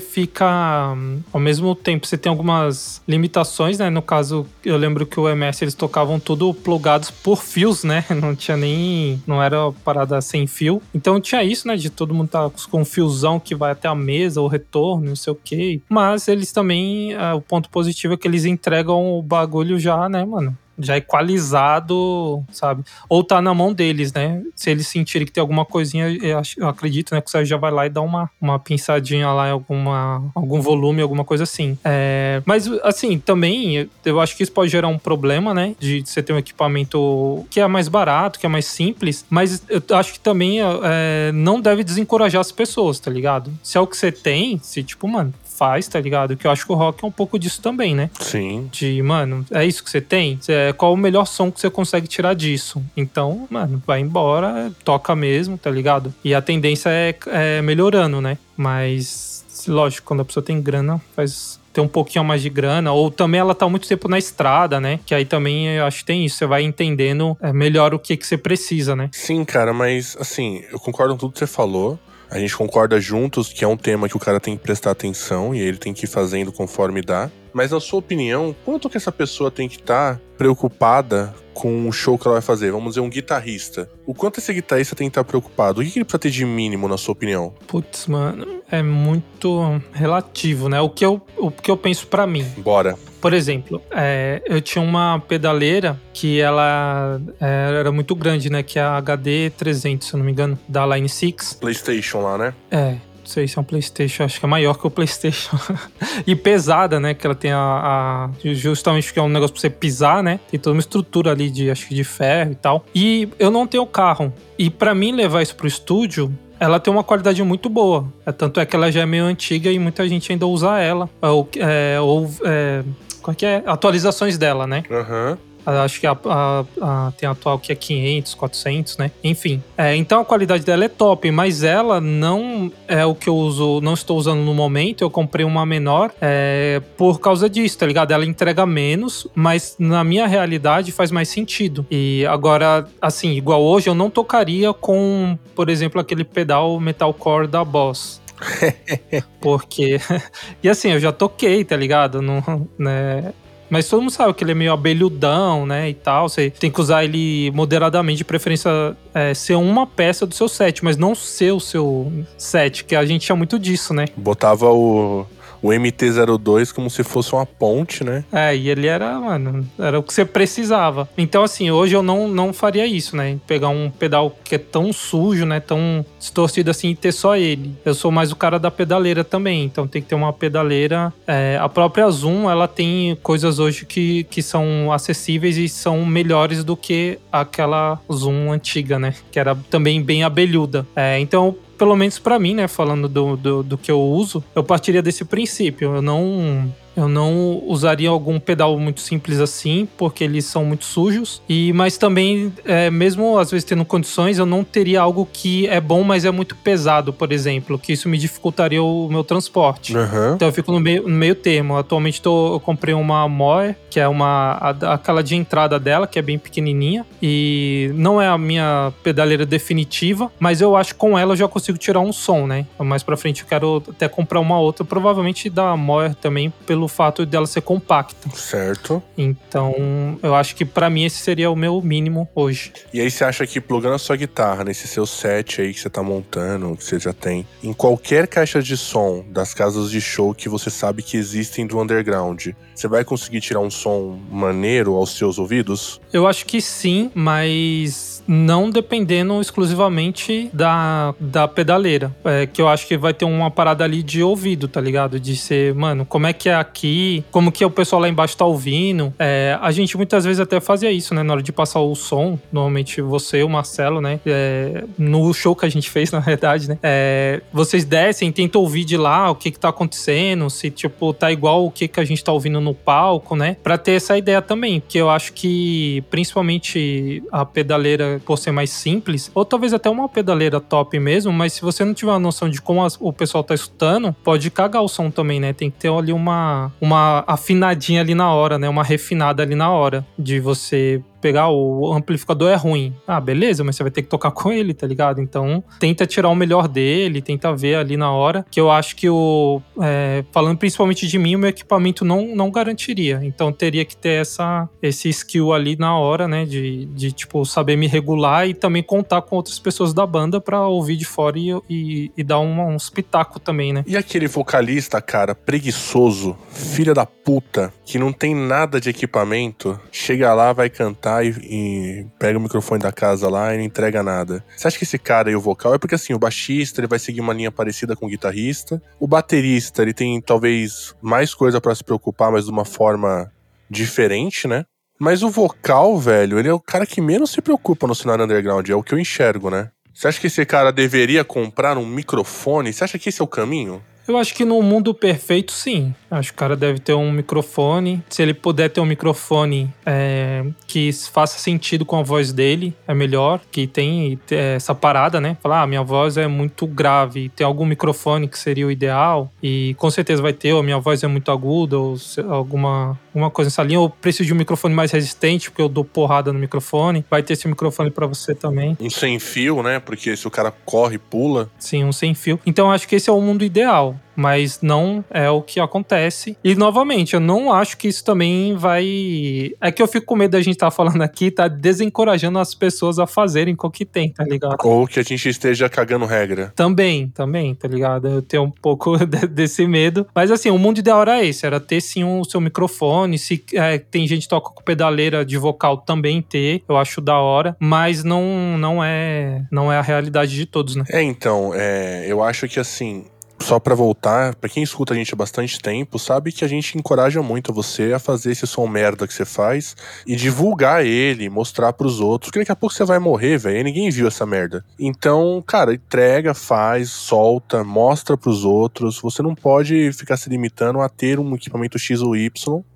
fica. 0.00 0.94
hum, 0.96 1.20
Ao 1.32 1.40
mesmo 1.40 1.74
tempo, 1.74 2.06
você 2.06 2.16
tem 2.16 2.30
algumas 2.30 3.02
limitações, 3.06 3.78
né? 3.78 3.90
No 3.90 4.00
caso, 4.02 4.46
eu 4.64 4.76
lembro 4.76 5.04
que 5.06 5.20
o 5.20 5.28
MS 5.28 5.62
eles 5.64 5.74
tocavam 5.74 6.18
tudo 6.18 6.52
plugados 6.54 7.10
por 7.10 7.42
fios, 7.42 7.84
né? 7.84 8.04
Não 8.20 8.34
tinha 8.34 8.56
nem. 8.56 9.22
Não 9.26 9.42
era 9.42 9.70
parada 9.84 10.20
sem 10.20 10.46
fio. 10.46 10.80
Então 10.94 11.20
tinha 11.20 11.42
isso, 11.44 11.68
né? 11.68 11.76
De 11.76 11.90
todo 11.90 12.14
mundo 12.14 12.28
tá 12.28 12.50
com 12.70 12.80
um 12.80 12.84
fiozão 12.84 13.38
que 13.38 13.54
vai 13.54 13.72
até 13.72 13.88
a 13.88 13.94
mesa, 13.94 14.40
o 14.40 14.48
retorno, 14.48 15.06
não 15.08 15.16
sei 15.16 15.32
o 15.32 15.36
quê. 15.36 15.80
Mas 15.88 16.28
eles 16.28 16.52
também. 16.52 17.14
ah, 17.14 17.34
o 17.34 17.40
ponto 17.40 17.68
positivo 17.68 18.14
é 18.14 18.16
que 18.16 18.26
eles 18.26 18.44
entregam 18.44 19.18
o 19.18 19.22
bagulho 19.22 19.78
já, 19.78 20.08
né, 20.08 20.24
mano? 20.24 20.56
Já 20.78 20.96
equalizado, 20.96 22.44
sabe? 22.52 22.84
Ou 23.08 23.24
tá 23.24 23.40
na 23.40 23.52
mão 23.54 23.72
deles, 23.72 24.12
né? 24.12 24.42
Se 24.54 24.70
eles 24.70 24.86
sentirem 24.88 25.26
que 25.26 25.32
tem 25.32 25.40
alguma 25.40 25.64
coisinha, 25.64 26.08
eu, 26.56 26.68
acredito, 26.68 27.14
né? 27.14 27.20
Que 27.20 27.30
você 27.30 27.44
já 27.44 27.56
vai 27.56 27.70
lá 27.70 27.86
e 27.86 27.90
dá 27.90 28.00
uma, 28.00 28.30
uma 28.40 28.58
pinçadinha 28.58 29.30
lá 29.30 29.48
em 29.48 29.52
alguma, 29.52 30.30
algum 30.34 30.60
volume, 30.60 31.02
alguma 31.02 31.24
coisa 31.24 31.44
assim. 31.44 31.78
É, 31.84 32.42
mas, 32.44 32.68
assim, 32.82 33.18
também, 33.18 33.88
eu 34.04 34.20
acho 34.20 34.36
que 34.36 34.42
isso 34.42 34.52
pode 34.52 34.70
gerar 34.70 34.88
um 34.88 34.98
problema, 34.98 35.52
né? 35.52 35.74
De 35.78 36.02
você 36.04 36.22
ter 36.22 36.32
um 36.32 36.38
equipamento 36.38 37.46
que 37.50 37.60
é 37.60 37.66
mais 37.66 37.88
barato, 37.88 38.38
que 38.38 38.46
é 38.46 38.48
mais 38.48 38.66
simples, 38.66 39.24
mas 39.28 39.62
eu 39.68 39.96
acho 39.96 40.12
que 40.12 40.20
também 40.20 40.60
é, 40.60 41.32
não 41.32 41.60
deve 41.60 41.82
desencorajar 41.84 42.40
as 42.40 42.52
pessoas, 42.52 42.98
tá 42.98 43.10
ligado? 43.10 43.52
Se 43.62 43.76
é 43.76 43.80
o 43.80 43.86
que 43.86 43.96
você 43.96 44.12
tem, 44.12 44.58
se, 44.62 44.82
tipo, 44.82 45.06
mano, 45.08 45.32
faz, 45.58 45.88
tá 45.88 46.00
ligado? 46.00 46.36
Que 46.36 46.46
eu 46.46 46.50
acho 46.50 46.64
que 46.64 46.72
o 46.72 46.76
rock 46.76 47.04
é 47.04 47.06
um 47.06 47.10
pouco 47.10 47.38
disso 47.38 47.60
também, 47.60 47.94
né? 47.94 48.10
Sim. 48.20 48.68
de, 48.70 49.02
mano, 49.02 49.44
é 49.50 49.66
isso 49.66 49.82
que 49.82 49.90
você 49.90 50.00
tem? 50.00 50.38
Qual 50.76 50.92
o 50.92 50.96
melhor 50.96 51.26
som 51.26 51.50
que 51.50 51.60
você 51.60 51.68
consegue 51.68 52.06
tirar 52.06 52.34
disso? 52.34 52.82
Então, 52.96 53.46
mano, 53.50 53.82
vai 53.86 54.00
embora, 54.00 54.70
toca 54.84 55.16
mesmo, 55.16 55.58
tá 55.58 55.70
ligado? 55.70 56.14
E 56.24 56.34
a 56.34 56.40
tendência 56.40 56.90
é, 56.90 57.14
é 57.26 57.62
melhorando, 57.62 58.20
né? 58.20 58.38
Mas, 58.56 59.44
lógico, 59.66 60.06
quando 60.06 60.20
a 60.20 60.24
pessoa 60.24 60.44
tem 60.44 60.60
grana, 60.62 61.00
faz 61.16 61.58
ter 61.72 61.80
um 61.80 61.88
pouquinho 61.88 62.24
mais 62.24 62.42
de 62.42 62.50
grana, 62.50 62.92
ou 62.92 63.10
também 63.10 63.40
ela 63.40 63.54
tá 63.54 63.68
muito 63.68 63.86
tempo 63.86 64.08
na 64.08 64.18
estrada, 64.18 64.80
né? 64.80 64.98
Que 65.06 65.14
aí 65.14 65.24
também 65.24 65.68
eu 65.68 65.84
acho 65.84 65.98
que 65.98 66.04
tem 66.06 66.24
isso, 66.24 66.36
você 66.36 66.46
vai 66.46 66.62
entendendo 66.62 67.36
é, 67.40 67.52
melhor 67.52 67.94
o 67.94 67.98
que, 67.98 68.16
que 68.16 68.26
você 68.26 68.36
precisa, 68.36 68.96
né? 68.96 69.08
Sim, 69.12 69.44
cara, 69.44 69.72
mas 69.72 70.16
assim, 70.18 70.62
eu 70.72 70.78
concordo 70.78 71.14
com 71.14 71.20
tudo 71.20 71.32
que 71.32 71.38
você 71.38 71.46
falou. 71.46 71.98
A 72.30 72.38
gente 72.38 72.56
concorda 72.56 73.00
juntos 73.00 73.52
que 73.52 73.64
é 73.64 73.68
um 73.68 73.76
tema 73.76 74.08
que 74.08 74.16
o 74.16 74.20
cara 74.20 74.38
tem 74.38 74.56
que 74.56 74.62
prestar 74.62 74.90
atenção 74.90 75.54
e 75.54 75.60
ele 75.60 75.78
tem 75.78 75.94
que 75.94 76.04
ir 76.04 76.08
fazendo 76.08 76.52
conforme 76.52 77.00
dá. 77.00 77.30
Mas 77.52 77.70
na 77.70 77.80
sua 77.80 77.98
opinião, 77.98 78.54
quanto 78.64 78.90
que 78.90 78.96
essa 78.96 79.10
pessoa 79.10 79.50
tem 79.50 79.68
que 79.68 79.76
estar 79.76 80.20
preocupada 80.36 81.34
com 81.54 81.88
o 81.88 81.92
show 81.92 82.18
que 82.18 82.26
ela 82.26 82.34
vai 82.34 82.42
fazer? 82.42 82.70
Vamos 82.70 82.90
dizer, 82.90 83.00
um 83.00 83.08
guitarrista. 83.08 83.90
O 84.06 84.14
quanto 84.14 84.38
esse 84.38 84.52
guitarrista 84.52 84.94
tem 84.94 85.08
que 85.08 85.12
estar 85.12 85.24
preocupado? 85.24 85.80
O 85.80 85.84
que 85.84 85.90
que 85.90 85.98
ele 85.98 86.04
precisa 86.04 86.18
ter 86.18 86.30
de 86.30 86.44
mínimo, 86.44 86.86
na 86.86 86.96
sua 86.96 87.12
opinião? 87.12 87.54
Putz, 87.66 88.06
mano, 88.06 88.62
é 88.70 88.82
muito 88.82 89.80
relativo, 89.92 90.68
né? 90.68 90.80
O 90.80 90.90
que 90.90 91.04
eu, 91.04 91.20
o 91.36 91.50
que 91.50 91.70
eu 91.70 91.76
penso 91.76 92.06
pra 92.06 92.26
mim. 92.26 92.44
Bora. 92.58 92.96
Por 93.20 93.32
exemplo, 93.32 93.82
é, 93.90 94.40
eu 94.46 94.60
tinha 94.60 94.82
uma 94.82 95.18
pedaleira 95.26 95.98
que 96.12 96.40
ela 96.40 97.20
é, 97.40 97.74
era 97.80 97.90
muito 97.92 98.14
grande, 98.14 98.48
né? 98.50 98.62
Que 98.62 98.78
é 98.78 98.82
a 98.82 98.96
HD 98.96 99.50
300, 99.56 100.06
se 100.08 100.14
eu 100.14 100.18
não 100.18 100.24
me 100.26 100.32
engano, 100.32 100.58
da 100.68 100.86
Line 100.86 101.08
6. 101.08 101.54
PlayStation 101.60 102.20
lá, 102.20 102.38
né? 102.38 102.54
É, 102.70 102.90
não 102.92 102.98
sei 103.24 103.46
se 103.48 103.58
é 103.58 103.60
um 103.60 103.64
PlayStation, 103.64 104.22
acho 104.24 104.38
que 104.38 104.46
é 104.46 104.48
maior 104.48 104.74
que 104.78 104.86
o 104.86 104.90
PlayStation. 104.90 105.58
e 106.26 106.34
pesada, 106.36 106.98
né? 107.00 107.12
Que 107.12 107.26
ela 107.26 107.34
tem 107.34 107.50
a, 107.52 107.58
a- 107.58 108.30
Justamente 108.42 109.06
porque 109.06 109.18
é 109.18 109.22
um 109.22 109.28
negócio 109.28 109.52
pra 109.52 109.60
você 109.60 109.68
pisar, 109.70 110.22
né? 110.22 110.38
Tem 110.50 110.58
toda 110.60 110.74
uma 110.74 110.80
estrutura 110.80 111.32
ali 111.32 111.50
de, 111.50 111.70
acho 111.70 111.88
que 111.88 111.94
de 111.94 112.04
ferro 112.04 112.52
e 112.52 112.54
tal. 112.54 112.86
E 112.94 113.28
eu 113.38 113.50
não 113.50 113.66
tenho 113.66 113.84
carro. 113.86 114.32
E 114.58 114.70
pra 114.70 114.94
mim 114.94 115.12
levar 115.12 115.42
isso 115.42 115.54
pro 115.56 115.66
estúdio. 115.66 116.32
Ela 116.60 116.80
tem 116.80 116.92
uma 116.92 117.04
qualidade 117.04 117.40
muito 117.44 117.68
boa. 117.68 118.12
É, 118.26 118.32
tanto 118.32 118.58
é 118.58 118.66
que 118.66 118.74
ela 118.74 118.90
já 118.90 119.02
é 119.02 119.06
meio 119.06 119.22
antiga 119.24 119.70
e 119.70 119.78
muita 119.78 120.08
gente 120.08 120.32
ainda 120.32 120.44
usa 120.44 120.76
ela. 120.80 121.08
Ou, 121.22 121.48
é, 121.56 122.00
ou 122.00 122.28
é, 122.44 122.82
qual 123.28 123.34
que 123.34 123.44
é? 123.44 123.62
Atualizações 123.66 124.38
dela, 124.38 124.66
né? 124.66 124.82
Aham. 124.90 125.36
Acho 125.66 126.00
que 126.00 126.06
a, 126.06 126.12
a- 126.24 126.64
a- 126.80 127.12
tem 127.18 127.28
a 127.28 127.32
atual 127.32 127.58
que 127.58 127.70
é 127.70 127.74
500, 127.74 128.32
400, 128.34 128.96
né? 128.96 129.10
Enfim. 129.22 129.62
É, 129.76 129.94
então 129.94 130.18
a 130.22 130.24
qualidade 130.24 130.64
dela 130.64 130.82
é 130.86 130.88
top, 130.88 131.30
mas 131.30 131.62
ela 131.62 132.00
não 132.00 132.72
é 132.86 133.04
o 133.04 133.14
que 133.14 133.28
eu 133.28 133.36
uso, 133.36 133.78
não 133.82 133.92
estou 133.92 134.16
usando 134.16 134.40
no 134.40 134.54
momento. 134.54 135.02
Eu 135.04 135.10
comprei 135.10 135.44
uma 135.44 135.66
menor 135.66 136.10
é, 136.22 136.80
por 136.96 137.20
causa 137.20 137.50
disso, 137.50 137.76
tá 137.76 137.84
ligado? 137.84 138.12
Ela 138.12 138.24
entrega 138.24 138.64
menos, 138.64 139.26
mas 139.34 139.76
na 139.78 140.02
minha 140.02 140.26
realidade 140.26 140.90
faz 140.90 141.10
mais 141.10 141.28
sentido. 141.28 141.84
E 141.90 142.24
agora, 142.24 142.88
assim, 143.02 143.32
igual 143.32 143.62
hoje, 143.62 143.90
eu 143.90 143.94
não 143.94 144.08
tocaria 144.08 144.72
com, 144.72 145.36
por 145.54 145.68
exemplo, 145.68 146.00
aquele 146.00 146.24
pedal 146.24 146.80
metalcore 146.80 147.46
da 147.46 147.62
Boss. 147.62 148.22
Porque. 149.40 150.00
e 150.62 150.68
assim, 150.68 150.90
eu 150.92 151.00
já 151.00 151.12
toquei, 151.12 151.64
tá 151.64 151.76
ligado? 151.76 152.22
Não, 152.22 152.68
né? 152.78 153.32
Mas 153.70 153.86
todo 153.86 154.00
mundo 154.00 154.10
sabe 154.10 154.32
que 154.32 154.42
ele 154.42 154.52
é 154.52 154.54
meio 154.54 154.72
abelhudão, 154.72 155.66
né? 155.66 155.90
E 155.90 155.94
tal. 155.94 156.28
Você 156.28 156.50
tem 156.50 156.70
que 156.70 156.80
usar 156.80 157.04
ele 157.04 157.50
moderadamente, 157.50 158.18
de 158.18 158.24
preferência 158.24 158.96
é, 159.12 159.34
ser 159.34 159.56
uma 159.56 159.86
peça 159.86 160.26
do 160.26 160.34
seu 160.34 160.48
set, 160.48 160.82
mas 160.82 160.96
não 160.96 161.14
ser 161.14 161.52
o 161.52 161.60
seu 161.60 162.10
set, 162.38 162.84
que 162.84 162.96
a 162.96 163.04
gente 163.04 163.26
tinha 163.26 163.36
muito 163.36 163.58
disso, 163.58 163.92
né? 163.92 164.06
Botava 164.16 164.70
o, 164.70 165.26
o 165.62 165.68
MT-02 165.68 166.72
como 166.72 166.88
se 166.90 167.02
fosse 167.02 167.32
uma 167.32 167.46
ponte, 167.46 168.04
né? 168.04 168.24
É, 168.32 168.56
e 168.56 168.68
ele 168.68 168.86
era, 168.86 169.18
mano, 169.18 169.66
era 169.78 169.98
o 169.98 170.02
que 170.02 170.12
você 170.12 170.24
precisava. 170.24 171.08
Então, 171.16 171.42
assim, 171.42 171.70
hoje 171.70 171.94
eu 171.94 172.02
não, 172.02 172.28
não 172.28 172.52
faria 172.52 172.86
isso, 172.86 173.16
né? 173.16 173.38
Pegar 173.46 173.68
um 173.68 173.90
pedal 173.90 174.36
que 174.44 174.54
é 174.54 174.58
tão 174.58 174.92
sujo, 174.92 175.44
né? 175.44 175.60
Tão 175.60 176.04
distorcido 176.18 176.70
assim 176.70 176.90
e 176.90 176.94
ter 176.94 177.12
só 177.12 177.36
ele. 177.36 177.74
Eu 177.84 177.94
sou 177.94 178.10
mais 178.10 178.32
o 178.32 178.36
cara 178.36 178.58
da 178.58 178.70
pedaleira 178.70 179.24
também, 179.24 179.64
então 179.64 179.86
tem 179.86 180.02
que 180.02 180.08
ter 180.08 180.14
uma 180.14 180.32
pedaleira. 180.32 181.12
é, 181.26 181.58
a 181.60 181.68
própria 181.68 182.08
Zoom, 182.10 182.50
ela 182.50 182.68
tem 182.68 183.16
coisas 183.22 183.58
hoje 183.58 183.84
que, 183.84 184.24
que 184.24 184.42
são 184.42 184.92
acessíveis 184.92 185.56
e 185.56 185.68
são 185.68 186.04
melhores 186.04 186.64
do 186.64 186.76
que 186.76 187.18
aquela 187.32 188.00
Zoom 188.12 188.52
antiga, 188.52 188.98
né? 188.98 189.14
Que 189.30 189.38
era 189.38 189.54
também 189.70 190.02
bem 190.02 190.24
abelhuda. 190.24 190.86
É, 190.94 191.18
então, 191.18 191.56
pelo 191.78 191.96
menos 191.96 192.18
pra 192.18 192.38
mim, 192.38 192.54
né, 192.54 192.66
falando 192.66 193.08
do, 193.08 193.36
do, 193.36 193.62
do 193.62 193.78
que 193.78 193.90
eu 193.90 194.00
uso, 194.00 194.42
eu 194.54 194.64
partiria 194.64 195.00
desse 195.00 195.24
princípio. 195.24 195.94
Eu 195.94 196.02
não. 196.02 196.74
Eu 196.98 197.08
não 197.08 197.62
usaria 197.66 198.08
algum 198.08 198.38
pedal 198.40 198.78
muito 198.78 199.00
simples 199.00 199.40
assim, 199.40 199.86
porque 199.96 200.24
eles 200.24 200.44
são 200.44 200.64
muito 200.64 200.84
sujos. 200.84 201.40
E 201.48 201.72
mas 201.72 201.96
também, 201.96 202.52
é, 202.64 202.90
mesmo 202.90 203.38
às 203.38 203.50
vezes 203.50 203.64
tendo 203.64 203.84
condições, 203.84 204.38
eu 204.38 204.46
não 204.46 204.64
teria 204.64 205.00
algo 205.00 205.28
que 205.32 205.66
é 205.68 205.80
bom, 205.80 206.02
mas 206.02 206.24
é 206.24 206.30
muito 206.30 206.56
pesado, 206.56 207.12
por 207.12 207.30
exemplo, 207.32 207.78
que 207.78 207.92
isso 207.92 208.08
me 208.08 208.18
dificultaria 208.18 208.82
o 208.82 209.08
meu 209.08 209.22
transporte. 209.22 209.96
Aham. 209.96 210.32
Então 210.34 210.48
eu 210.48 210.52
fico 210.52 210.72
no 210.72 210.80
meio, 210.80 211.02
no 211.04 211.08
meio 211.14 211.34
termo. 211.34 211.76
Atualmente 211.76 212.20
tô, 212.20 212.54
eu 212.54 212.60
comprei 212.60 212.94
uma 212.94 213.28
Moe, 213.28 213.74
que 213.90 214.00
é 214.00 214.08
uma 214.08 214.58
a- 214.60 214.94
aquela 214.94 215.22
de 215.22 215.36
entrada 215.36 215.78
dela, 215.78 216.06
que 216.06 216.18
é 216.18 216.22
bem 216.22 216.38
pequenininha. 216.38 217.06
E 217.22 217.90
não 217.94 218.20
é 218.20 218.26
a 218.26 218.36
minha 218.38 218.92
pedaleira 219.02 219.46
definitiva, 219.46 220.30
mas 220.40 220.60
eu 220.60 220.74
acho 220.74 220.94
que 220.94 220.98
com 220.98 221.16
ela 221.18 221.32
eu 221.32 221.36
já 221.36 221.46
consigo 221.48 221.78
tirar 221.78 222.00
um 222.00 222.12
som, 222.12 222.46
né? 222.46 222.66
Mais 222.78 223.02
pra 223.02 223.16
frente 223.16 223.42
eu 223.42 223.46
quero 223.48 223.82
até 223.88 224.08
comprar 224.08 224.40
uma 224.40 224.58
outra, 224.58 224.84
provavelmente 224.84 225.48
da 225.50 225.76
Moe 225.76 226.14
também, 226.20 226.52
pelo 226.66 226.87
pelo 226.88 226.98
fato 226.98 227.26
dela 227.26 227.46
ser 227.46 227.60
compacta. 227.60 228.30
Certo. 228.34 229.02
Então, 229.16 230.18
eu 230.22 230.34
acho 230.34 230.56
que 230.56 230.64
pra 230.64 230.88
mim 230.88 231.04
esse 231.04 231.18
seria 231.18 231.50
o 231.50 231.56
meu 231.56 231.80
mínimo 231.82 232.28
hoje. 232.34 232.72
E 232.92 233.00
aí 233.00 233.10
você 233.10 233.24
acha 233.24 233.46
que 233.46 233.60
plugando 233.60 233.94
a 233.94 233.98
sua 233.98 234.16
guitarra 234.16 234.64
nesse 234.64 234.88
seu 234.88 235.06
set 235.06 235.60
aí 235.60 235.72
que 235.72 235.80
você 235.80 235.90
tá 235.90 236.02
montando, 236.02 236.74
que 236.76 236.82
você 236.82 236.98
já 236.98 237.12
tem, 237.12 237.46
em 237.62 237.72
qualquer 237.72 238.26
caixa 238.26 238.62
de 238.62 238.76
som 238.76 239.24
das 239.28 239.52
casas 239.52 239.90
de 239.90 240.00
show 240.00 240.34
que 240.34 240.48
você 240.48 240.70
sabe 240.70 241.02
que 241.02 241.16
existem 241.16 241.66
do 241.66 241.80
underground, 241.80 242.48
você 242.74 242.88
vai 242.88 243.04
conseguir 243.04 243.40
tirar 243.40 243.60
um 243.60 243.70
som 243.70 244.18
maneiro 244.30 244.94
aos 244.94 245.16
seus 245.16 245.38
ouvidos? 245.38 246.00
Eu 246.12 246.26
acho 246.26 246.46
que 246.46 246.60
sim, 246.60 247.10
mas 247.14 248.17
não 248.28 248.70
dependendo 248.70 249.40
exclusivamente 249.40 250.50
da, 250.52 251.14
da 251.18 251.48
pedaleira. 251.48 252.14
É, 252.24 252.46
que 252.46 252.60
eu 252.60 252.68
acho 252.68 252.86
que 252.86 252.96
vai 252.98 253.14
ter 253.14 253.24
uma 253.24 253.50
parada 253.50 253.82
ali 253.82 254.02
de 254.02 254.22
ouvido, 254.22 254.68
tá 254.68 254.80
ligado? 254.80 255.18
De 255.18 255.34
ser, 255.34 255.74
mano, 255.74 256.04
como 256.04 256.26
é 256.26 256.32
que 256.34 256.48
é 256.50 256.54
aqui? 256.54 257.24
Como 257.30 257.50
que 257.50 257.64
o 257.64 257.70
pessoal 257.70 258.02
lá 258.02 258.08
embaixo 258.08 258.36
tá 258.36 258.44
ouvindo? 258.44 259.14
É, 259.18 259.56
a 259.60 259.70
gente 259.70 259.96
muitas 259.96 260.24
vezes 260.24 260.40
até 260.40 260.60
fazia 260.60 260.92
isso, 260.92 261.14
né? 261.14 261.22
Na 261.22 261.32
hora 261.32 261.42
de 261.42 261.52
passar 261.52 261.80
o 261.80 261.94
som, 261.94 262.38
normalmente 262.52 263.00
você, 263.00 263.42
o 263.42 263.48
Marcelo, 263.48 264.00
né? 264.00 264.20
É, 264.26 264.84
no 264.98 265.32
show 265.32 265.56
que 265.56 265.64
a 265.64 265.68
gente 265.68 265.88
fez, 265.90 266.10
na 266.10 266.20
verdade, 266.20 266.68
né? 266.68 266.78
É, 266.82 267.40
vocês 267.52 267.84
descem, 267.84 268.30
tentam 268.30 268.60
ouvir 268.60 268.84
de 268.84 268.96
lá 268.96 269.30
o 269.30 269.34
que 269.34 269.50
que 269.50 269.58
tá 269.58 269.70
acontecendo, 269.70 270.50
se, 270.50 270.70
tipo, 270.70 271.14
tá 271.14 271.32
igual 271.32 271.64
o 271.64 271.70
que 271.70 271.88
que 271.88 272.00
a 272.00 272.04
gente 272.04 272.22
tá 272.22 272.32
ouvindo 272.32 272.60
no 272.60 272.74
palco, 272.74 273.34
né? 273.34 273.56
Pra 273.62 273.78
ter 273.78 273.92
essa 273.92 274.18
ideia 274.18 274.42
também, 274.42 274.80
porque 274.80 274.98
eu 274.98 275.08
acho 275.08 275.32
que, 275.32 276.04
principalmente 276.10 277.22
a 277.32 277.44
pedaleira, 277.44 278.17
por 278.18 278.38
ser 278.38 278.50
mais 278.52 278.70
simples, 278.70 279.30
ou 279.34 279.44
talvez 279.44 279.72
até 279.72 279.88
uma 279.90 280.08
pedaleira 280.08 280.60
top 280.60 280.98
mesmo, 280.98 281.32
mas 281.32 281.52
se 281.52 281.62
você 281.62 281.84
não 281.84 281.94
tiver 281.94 282.10
uma 282.12 282.18
noção 282.18 282.48
de 282.48 282.60
como 282.60 282.84
as- 282.84 282.96
o 283.00 283.12
pessoal 283.12 283.42
tá 283.44 283.54
escutando, 283.54 284.14
pode 284.24 284.50
cagar 284.50 284.82
o 284.82 284.88
som 284.88 285.10
também, 285.10 285.40
né? 285.40 285.52
Tem 285.52 285.70
que 285.70 285.78
ter 285.78 285.88
ali 285.92 286.12
uma, 286.12 286.72
uma 286.80 287.24
afinadinha 287.26 288.00
ali 288.00 288.14
na 288.14 288.32
hora, 288.32 288.58
né? 288.58 288.68
Uma 288.68 288.82
refinada 288.84 289.42
ali 289.42 289.54
na 289.54 289.70
hora 289.70 290.06
de 290.18 290.40
você 290.40 291.02
pegar 291.20 291.48
o 291.50 291.92
amplificador 291.92 292.50
é 292.50 292.54
ruim. 292.54 292.94
Ah, 293.06 293.20
beleza, 293.20 293.64
mas 293.64 293.76
você 293.76 293.82
vai 293.82 293.90
ter 293.90 294.02
que 294.02 294.08
tocar 294.08 294.30
com 294.32 294.52
ele, 294.52 294.74
tá 294.74 294.86
ligado? 294.86 295.20
Então, 295.20 295.62
tenta 295.78 296.06
tirar 296.06 296.28
o 296.28 296.34
melhor 296.34 296.68
dele, 296.68 297.20
tenta 297.20 297.54
ver 297.54 297.76
ali 297.76 297.96
na 297.96 298.12
hora. 298.12 298.44
Que 298.50 298.60
eu 298.60 298.70
acho 298.70 298.96
que 298.96 299.08
o. 299.08 299.60
é, 299.80 300.24
falando 300.32 300.58
principalmente 300.58 301.06
de 301.06 301.18
mim, 301.18 301.36
o 301.36 301.38
meu 301.38 301.50
equipamento 301.50 302.04
não, 302.04 302.34
não 302.34 302.50
garantiria. 302.50 303.20
Então, 303.22 303.52
teria 303.52 303.84
que 303.84 303.96
ter 303.96 304.20
essa, 304.20 304.68
esse 304.82 305.08
skill 305.08 305.52
ali 305.52 305.76
na 305.76 305.96
hora, 305.96 306.28
né? 306.28 306.44
De, 306.44 306.86
de, 306.86 307.12
tipo, 307.12 307.44
saber 307.44 307.76
me 307.76 307.86
regular 307.86 308.48
e 308.48 308.54
também 308.54 308.82
contar 308.82 309.22
com 309.22 309.36
outras 309.36 309.58
pessoas 309.58 309.92
da 309.92 310.06
banda 310.06 310.40
pra 310.40 310.66
ouvir 310.66 310.96
de 310.96 311.04
fora 311.04 311.38
e, 311.38 311.50
e, 311.68 312.12
e 312.16 312.24
dar 312.24 312.40
um, 312.40 312.74
uns 312.74 312.90
pitaco 312.90 313.38
também, 313.38 313.72
né? 313.72 313.84
E 313.86 313.96
aquele 313.96 314.26
vocalista, 314.26 315.00
cara, 315.00 315.34
preguiçoso, 315.34 316.36
filha 316.50 316.94
da 316.94 317.06
puta, 317.06 317.72
que 317.84 317.98
não 317.98 318.12
tem 318.12 318.34
nada 318.34 318.80
de 318.80 318.90
equipamento, 318.90 319.78
chega 319.90 320.32
lá, 320.34 320.52
vai 320.52 320.68
cantar 320.68 321.07
e, 321.24 321.28
e 321.28 322.06
pega 322.18 322.38
o 322.38 322.40
microfone 322.40 322.80
da 322.80 322.92
casa 322.92 323.28
lá 323.28 323.54
e 323.54 323.58
não 323.58 323.64
entrega 323.64 324.02
nada. 324.02 324.44
Você 324.56 324.68
acha 324.68 324.78
que 324.78 324.84
esse 324.84 324.98
cara 324.98 325.30
e 325.30 325.36
o 325.36 325.40
vocal 325.40 325.74
é 325.74 325.78
porque 325.78 325.94
assim, 325.94 326.14
o 326.14 326.18
baixista 326.18 326.80
ele 326.80 326.86
vai 326.86 326.98
seguir 326.98 327.20
uma 327.20 327.32
linha 327.32 327.50
parecida 327.50 327.96
com 327.96 328.06
o 328.06 328.08
guitarrista, 328.08 328.80
o 329.00 329.06
baterista 329.06 329.82
ele 329.82 329.94
tem 329.94 330.20
talvez 330.20 330.94
mais 331.00 331.34
coisa 331.34 331.60
pra 331.60 331.74
se 331.74 331.84
preocupar, 331.84 332.30
mas 332.30 332.44
de 332.44 332.50
uma 332.50 332.64
forma 332.64 333.30
diferente, 333.70 334.46
né? 334.46 334.64
Mas 334.98 335.22
o 335.22 335.30
vocal, 335.30 335.96
velho, 335.98 336.38
ele 336.38 336.48
é 336.48 336.52
o 336.52 336.60
cara 336.60 336.84
que 336.84 337.00
menos 337.00 337.30
se 337.30 337.40
preocupa 337.40 337.86
no 337.86 337.94
cenário 337.94 338.24
underground, 338.24 338.68
é 338.68 338.74
o 338.74 338.82
que 338.82 338.92
eu 338.92 338.98
enxergo, 338.98 339.48
né? 339.48 339.70
Você 339.94 340.08
acha 340.08 340.20
que 340.20 340.26
esse 340.28 340.44
cara 340.44 340.72
deveria 340.72 341.24
comprar 341.24 341.76
um 341.76 341.86
microfone? 341.86 342.72
Você 342.72 342.84
acha 342.84 342.98
que 342.98 343.08
esse 343.08 343.20
é 343.20 343.24
o 343.24 343.28
caminho? 343.28 343.82
Eu 344.08 344.16
acho 344.16 344.34
que 344.34 344.44
no 344.44 344.62
mundo 344.62 344.94
perfeito, 344.94 345.52
sim. 345.52 345.94
Acho 346.10 346.30
que 346.30 346.36
o 346.36 346.38
cara 346.38 346.56
deve 346.56 346.78
ter 346.78 346.94
um 346.94 347.12
microfone. 347.12 348.02
Se 348.08 348.22
ele 348.22 348.32
puder 348.32 348.70
ter 348.70 348.80
um 348.80 348.86
microfone 348.86 349.70
é, 349.84 350.44
que 350.66 350.90
faça 351.12 351.38
sentido 351.38 351.84
com 351.84 351.96
a 351.96 352.02
voz 352.02 352.32
dele, 352.32 352.74
é 352.86 352.94
melhor. 352.94 353.40
Que 353.50 353.66
tem 353.66 354.18
é, 354.30 354.54
essa 354.54 354.74
parada, 354.74 355.20
né? 355.20 355.36
Falar, 355.42 355.62
ah, 355.62 355.66
minha 355.66 355.82
voz 355.82 356.16
é 356.16 356.26
muito 356.26 356.66
grave. 356.66 357.28
Tem 357.36 357.46
algum 357.46 357.66
microfone 357.66 358.26
que 358.26 358.38
seria 358.38 358.66
o 358.66 358.70
ideal. 358.70 359.30
E 359.42 359.74
com 359.78 359.90
certeza 359.90 360.22
vai 360.22 360.32
ter, 360.32 360.54
ou 360.54 360.62
minha 360.62 360.78
voz 360.78 361.02
é 361.02 361.06
muito 361.06 361.30
aguda, 361.30 361.78
ou 361.78 361.96
alguma, 362.28 362.98
alguma 363.14 363.30
coisa 363.30 363.48
nessa 363.48 363.62
linha. 363.62 363.80
Ou 363.80 363.90
preciso 363.90 364.28
de 364.28 364.32
um 364.32 364.36
microfone 364.36 364.74
mais 364.74 364.90
resistente, 364.90 365.50
porque 365.50 365.60
eu 365.60 365.68
dou 365.68 365.84
porrada 365.84 366.32
no 366.32 366.38
microfone. 366.38 367.04
Vai 367.10 367.22
ter 367.22 367.34
esse 367.34 367.46
microfone 367.46 367.90
pra 367.90 368.06
você 368.06 368.34
também. 368.34 368.74
Um 368.80 368.88
sem 368.88 369.18
fio, 369.18 369.62
né? 369.62 369.78
Porque 369.78 370.16
se 370.16 370.26
o 370.26 370.30
cara 370.30 370.50
corre 370.64 370.96
pula. 370.96 371.50
Sim, 371.58 371.84
um 371.84 371.92
sem 371.92 372.14
fio. 372.14 372.40
Então 372.46 372.72
acho 372.72 372.88
que 372.88 372.96
esse 372.96 373.10
é 373.10 373.12
o 373.12 373.20
mundo 373.20 373.44
ideal, 373.44 373.97
mas 374.16 374.60
não 374.62 375.04
é 375.10 375.30
o 375.30 375.40
que 375.42 375.60
acontece. 375.60 376.36
E 376.42 376.54
novamente, 376.54 377.14
eu 377.14 377.20
não 377.20 377.52
acho 377.52 377.76
que 377.76 377.88
isso 377.88 378.04
também 378.04 378.54
vai. 378.56 379.52
É 379.60 379.70
que 379.70 379.80
eu 379.82 379.86
fico 379.86 380.06
com 380.06 380.16
medo 380.16 380.32
da 380.32 380.40
gente 380.40 380.54
estar 380.54 380.70
falando 380.70 381.02
aqui, 381.02 381.30
tá 381.30 381.46
desencorajando 381.48 382.38
as 382.38 382.54
pessoas 382.54 382.98
a 382.98 383.06
fazerem 383.06 383.54
com 383.54 383.68
o 383.68 383.70
que 383.70 383.84
tem, 383.84 384.10
tá 384.12 384.24
ligado? 384.24 384.56
Ou 384.64 384.86
que 384.86 384.98
a 384.98 385.02
gente 385.02 385.28
esteja 385.28 385.68
cagando 385.68 386.04
regra. 386.04 386.52
Também, 386.56 387.08
também, 387.08 387.54
tá 387.54 387.68
ligado? 387.68 388.08
Eu 388.08 388.22
tenho 388.22 388.42
um 388.44 388.50
pouco 388.50 388.96
de- 389.06 389.26
desse 389.28 389.66
medo. 389.66 390.06
Mas 390.14 390.30
assim, 390.30 390.50
o 390.50 390.58
mundo 390.58 390.78
ideal 390.78 391.02
era 391.02 391.24
esse: 391.24 391.46
era 391.46 391.60
ter 391.60 391.80
sim 391.80 392.04
o 392.04 392.24
seu 392.24 392.40
microfone. 392.40 393.18
Se 393.18 393.44
é, 393.54 393.78
tem 393.78 394.06
gente 394.06 394.22
que 394.22 394.28
toca 394.28 394.50
com 394.50 394.62
pedaleira 394.62 395.24
de 395.24 395.36
vocal, 395.36 395.78
também 395.78 396.20
ter. 396.20 396.62
Eu 396.68 396.76
acho 396.76 397.00
da 397.00 397.18
hora. 397.18 397.56
Mas 397.60 398.02
não, 398.02 398.56
não, 398.58 398.82
é, 398.82 399.44
não 399.50 399.72
é 399.72 399.78
a 399.78 399.82
realidade 399.82 400.34
de 400.34 400.46
todos, 400.46 400.74
né? 400.76 400.84
É, 400.90 401.02
então, 401.02 401.52
é, 401.54 402.04
eu 402.06 402.22
acho 402.22 402.48
que 402.48 402.58
assim. 402.58 403.04
Só 403.40 403.58
pra 403.58 403.74
voltar, 403.74 404.34
pra 404.34 404.50
quem 404.50 404.62
escuta 404.62 404.92
a 404.92 404.96
gente 404.96 405.14
há 405.14 405.16
bastante 405.16 405.58
tempo, 405.60 405.98
sabe 405.98 406.32
que 406.32 406.44
a 406.44 406.48
gente 406.48 406.76
encoraja 406.76 407.22
muito 407.22 407.52
você 407.52 407.92
a 407.92 407.98
fazer 407.98 408.32
esse 408.32 408.46
som 408.46 408.66
merda 408.66 409.06
que 409.06 409.14
você 409.14 409.24
faz 409.24 409.76
e 410.06 410.16
divulgar 410.16 410.84
ele, 410.84 411.30
mostrar 411.30 411.72
pros 411.72 412.00
outros, 412.00 412.30
que 412.30 412.38
daqui 412.38 412.52
a 412.52 412.56
pouco 412.56 412.74
você 412.74 412.84
vai 412.84 412.98
morrer, 412.98 413.38
velho, 413.38 413.64
ninguém 413.64 413.90
viu 413.90 414.06
essa 414.06 414.26
merda. 414.26 414.64
Então, 414.78 415.42
cara, 415.46 415.72
entrega, 415.72 416.34
faz, 416.34 416.90
solta, 416.90 417.64
mostra 417.64 418.16
pros 418.18 418.44
outros. 418.44 419.00
Você 419.00 419.22
não 419.22 419.34
pode 419.34 419.92
ficar 419.92 420.16
se 420.16 420.28
limitando 420.28 420.80
a 420.80 420.88
ter 420.88 421.18
um 421.18 421.34
equipamento 421.34 421.78
X 421.78 422.02
ou 422.02 422.16
Y 422.16 422.30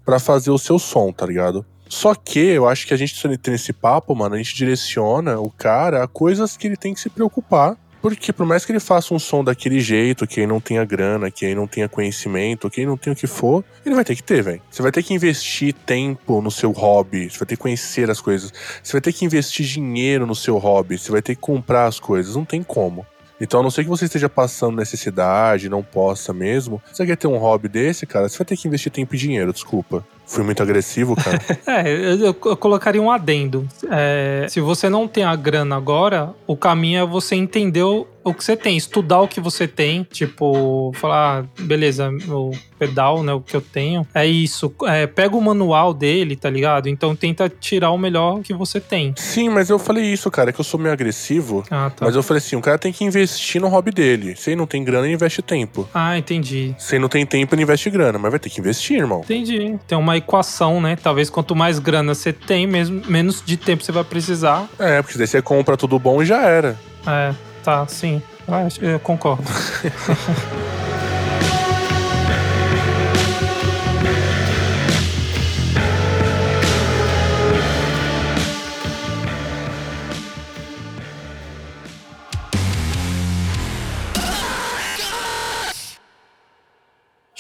pra 0.05 0.19
fazer 0.19 0.51
o 0.51 0.59
seu 0.59 0.79
som, 0.79 1.13
tá 1.13 1.27
ligado? 1.27 1.67
Só 1.89 2.15
que 2.15 2.41
eu 2.41 2.67
acho 2.67 2.87
que 2.87 2.95
a 2.95 2.97
gente 2.97 3.15
tem 3.39 3.53
esse 3.53 3.73
papo, 3.73 4.15
mano, 4.15 4.35
a 4.35 4.39
gente 4.39 4.55
direciona 4.55 5.39
o 5.39 5.51
cara 5.51 6.03
a 6.03 6.09
coisas 6.09 6.57
que 6.57 6.67
ele 6.67 6.77
tem 6.77 6.95
que 6.95 7.01
se 7.01 7.11
preocupar. 7.11 7.77
Porque 8.03 8.33
por 8.33 8.45
mais 8.45 8.65
que 8.65 8.73
ele 8.73 8.81
faça 8.81 9.15
um 9.15 9.19
som 9.19 9.45
daquele 9.45 9.79
jeito, 9.79 10.27
que 10.27 10.41
aí 10.41 10.47
não 10.47 10.61
tenha 10.61 10.85
grana, 10.85 11.31
que 11.31 11.47
aí 11.47 11.55
não 11.55 11.69
tenha 11.69 11.89
conhecimento, 11.89 12.69
que 12.69 12.81
aí 12.81 12.87
não 12.87 12.97
tenha 12.97 13.15
o 13.15 13.17
que 13.17 13.29
for, 13.29 13.65
ele 13.87 13.95
vai 13.95 14.05
ter 14.05 14.17
que 14.17 14.23
ter, 14.25 14.43
velho. 14.43 14.61
Você 14.69 14.83
vai 14.83 14.91
ter 14.91 15.05
que 15.05 15.15
investir 15.15 15.73
tempo 15.73 16.43
no 16.43 16.51
seu 16.51 16.73
hobby, 16.73 17.31
você 17.31 17.39
vai 17.39 17.47
ter 17.47 17.57
que 17.57 17.63
conhecer 17.63 18.11
as 18.11 18.21
coisas, 18.21 18.53
você 18.83 18.93
vai 18.93 19.01
ter 19.01 19.13
que 19.13 19.25
investir 19.25 19.65
dinheiro 19.65 20.27
no 20.27 20.35
seu 20.35 20.59
hobby, 20.59 20.99
você 20.99 21.13
vai 21.13 21.23
ter 21.23 21.37
que 21.37 21.41
comprar 21.41 21.87
as 21.87 22.01
coisas, 22.01 22.35
não 22.35 22.45
tem 22.45 22.61
como. 22.61 23.07
Então, 23.41 23.61
a 23.61 23.63
não 23.63 23.71
ser 23.71 23.85
que 23.85 23.89
você 23.89 24.05
esteja 24.05 24.29
passando 24.29 24.77
necessidade, 24.77 25.69
não 25.69 25.83
possa 25.83 26.33
mesmo, 26.33 26.83
você 26.93 27.07
quer 27.07 27.17
ter 27.17 27.29
um 27.29 27.39
hobby 27.39 27.69
desse, 27.69 28.05
cara, 28.05 28.29
você 28.29 28.39
vai 28.39 28.45
ter 28.45 28.57
que 28.57 28.67
investir 28.67 28.91
tempo 28.91 29.15
e 29.15 29.19
dinheiro, 29.19 29.53
desculpa. 29.53 30.05
Fui 30.33 30.43
muito 30.43 30.63
agressivo, 30.63 31.15
cara. 31.15 31.39
É, 31.67 31.89
eu, 31.91 32.19
eu 32.45 32.57
colocaria 32.57 33.01
um 33.01 33.11
adendo. 33.11 33.69
É, 33.91 34.47
se 34.49 34.61
você 34.61 34.89
não 34.89 35.07
tem 35.07 35.25
a 35.25 35.37
grana 35.37 35.77
agora, 35.77 36.35
o 36.47 36.57
caminho 36.57 37.03
é 37.03 37.07
você 37.07 37.35
entender 37.35 37.83
o, 37.83 38.07
o 38.25 38.33
que 38.33 38.45
você 38.45 38.57
tem, 38.57 38.77
estudar 38.77 39.21
o 39.21 39.29
que 39.29 39.41
você 39.41 39.67
tem, 39.67 40.05
tipo, 40.05 40.93
falar, 40.95 41.43
ah, 41.43 41.63
beleza, 41.63 42.11
o 42.29 42.53
pedal, 42.79 43.23
né, 43.23 43.33
o 43.33 43.41
que 43.41 43.55
eu 43.55 43.61
tenho, 43.61 44.07
é 44.15 44.27
isso. 44.27 44.75
É, 44.87 45.07
pega 45.07 45.37
o 45.37 45.41
manual 45.41 45.95
dele, 45.95 46.35
tá 46.37 46.51
ligado? 46.51 46.89
Então 46.89 47.15
tenta 47.15 47.49
tirar 47.49 47.91
o 47.91 47.99
melhor 47.99 48.41
que 48.41 48.53
você 48.53 48.81
tem. 48.81 49.15
Sim, 49.17 49.49
mas 49.49 49.71
eu 49.71 49.79
falei 49.79 50.05
isso, 50.05 50.31
cara, 50.31 50.51
é 50.51 50.53
que 50.53 50.61
eu 50.61 50.65
sou 50.65 50.79
meio 50.81 50.93
agressivo. 50.93 51.65
Ah, 51.71 51.91
tá. 51.95 52.07
Mas 52.07 52.17
eu 52.17 52.23
falei 52.23 52.39
assim, 52.39 52.57
o 52.57 52.61
cara 52.61 52.79
tem 52.79 52.93
que 52.93 53.05
investir 53.05 53.61
no 53.61 53.69
hobby 53.69 53.91
dele. 53.93 54.35
Se 54.37 54.51
ele 54.51 54.57
não 54.57 54.67
tem 54.67 54.83
grana, 54.83 55.07
ele 55.07 55.15
investe 55.15 55.43
tempo. 55.43 55.89
Ah, 55.95 56.19
entendi. 56.19 56.75
Se 56.79 56.97
ele 56.97 57.03
não 57.03 57.09
tem 57.09 57.25
tempo, 57.25 57.55
ele 57.55 57.63
investe 57.63 57.89
grana. 57.91 58.19
Mas 58.19 58.31
vai 58.31 58.41
ter 58.41 58.51
que 58.51 58.61
investir, 58.61 58.99
irmão. 58.99 59.21
Entendi. 59.21 59.79
Tem 59.87 59.97
uma 59.97 60.17
equação, 60.23 60.81
né? 60.81 60.97
Talvez 60.97 61.29
quanto 61.29 61.55
mais 61.55 61.79
grana 61.79 62.15
você 62.15 62.33
tem, 62.33 62.67
mesmo, 62.67 63.03
menos 63.07 63.43
de 63.45 63.57
tempo 63.57 63.85
você 63.85 63.93
vai 63.93 64.05
precisar. 64.05 64.67
É, 64.79 65.03
porque 65.03 65.19
daí 65.19 65.27
você 65.27 65.43
compra 65.43 65.77
tudo 65.77 65.99
bom 65.99 66.23
e 66.23 66.27
já 66.27 66.43
era. 66.43 66.77
É, 67.07 67.35
tá, 67.63 67.87
sim. 67.87 68.23
Ah, 68.49 68.67
eu 68.81 68.99
concordo. 69.01 69.45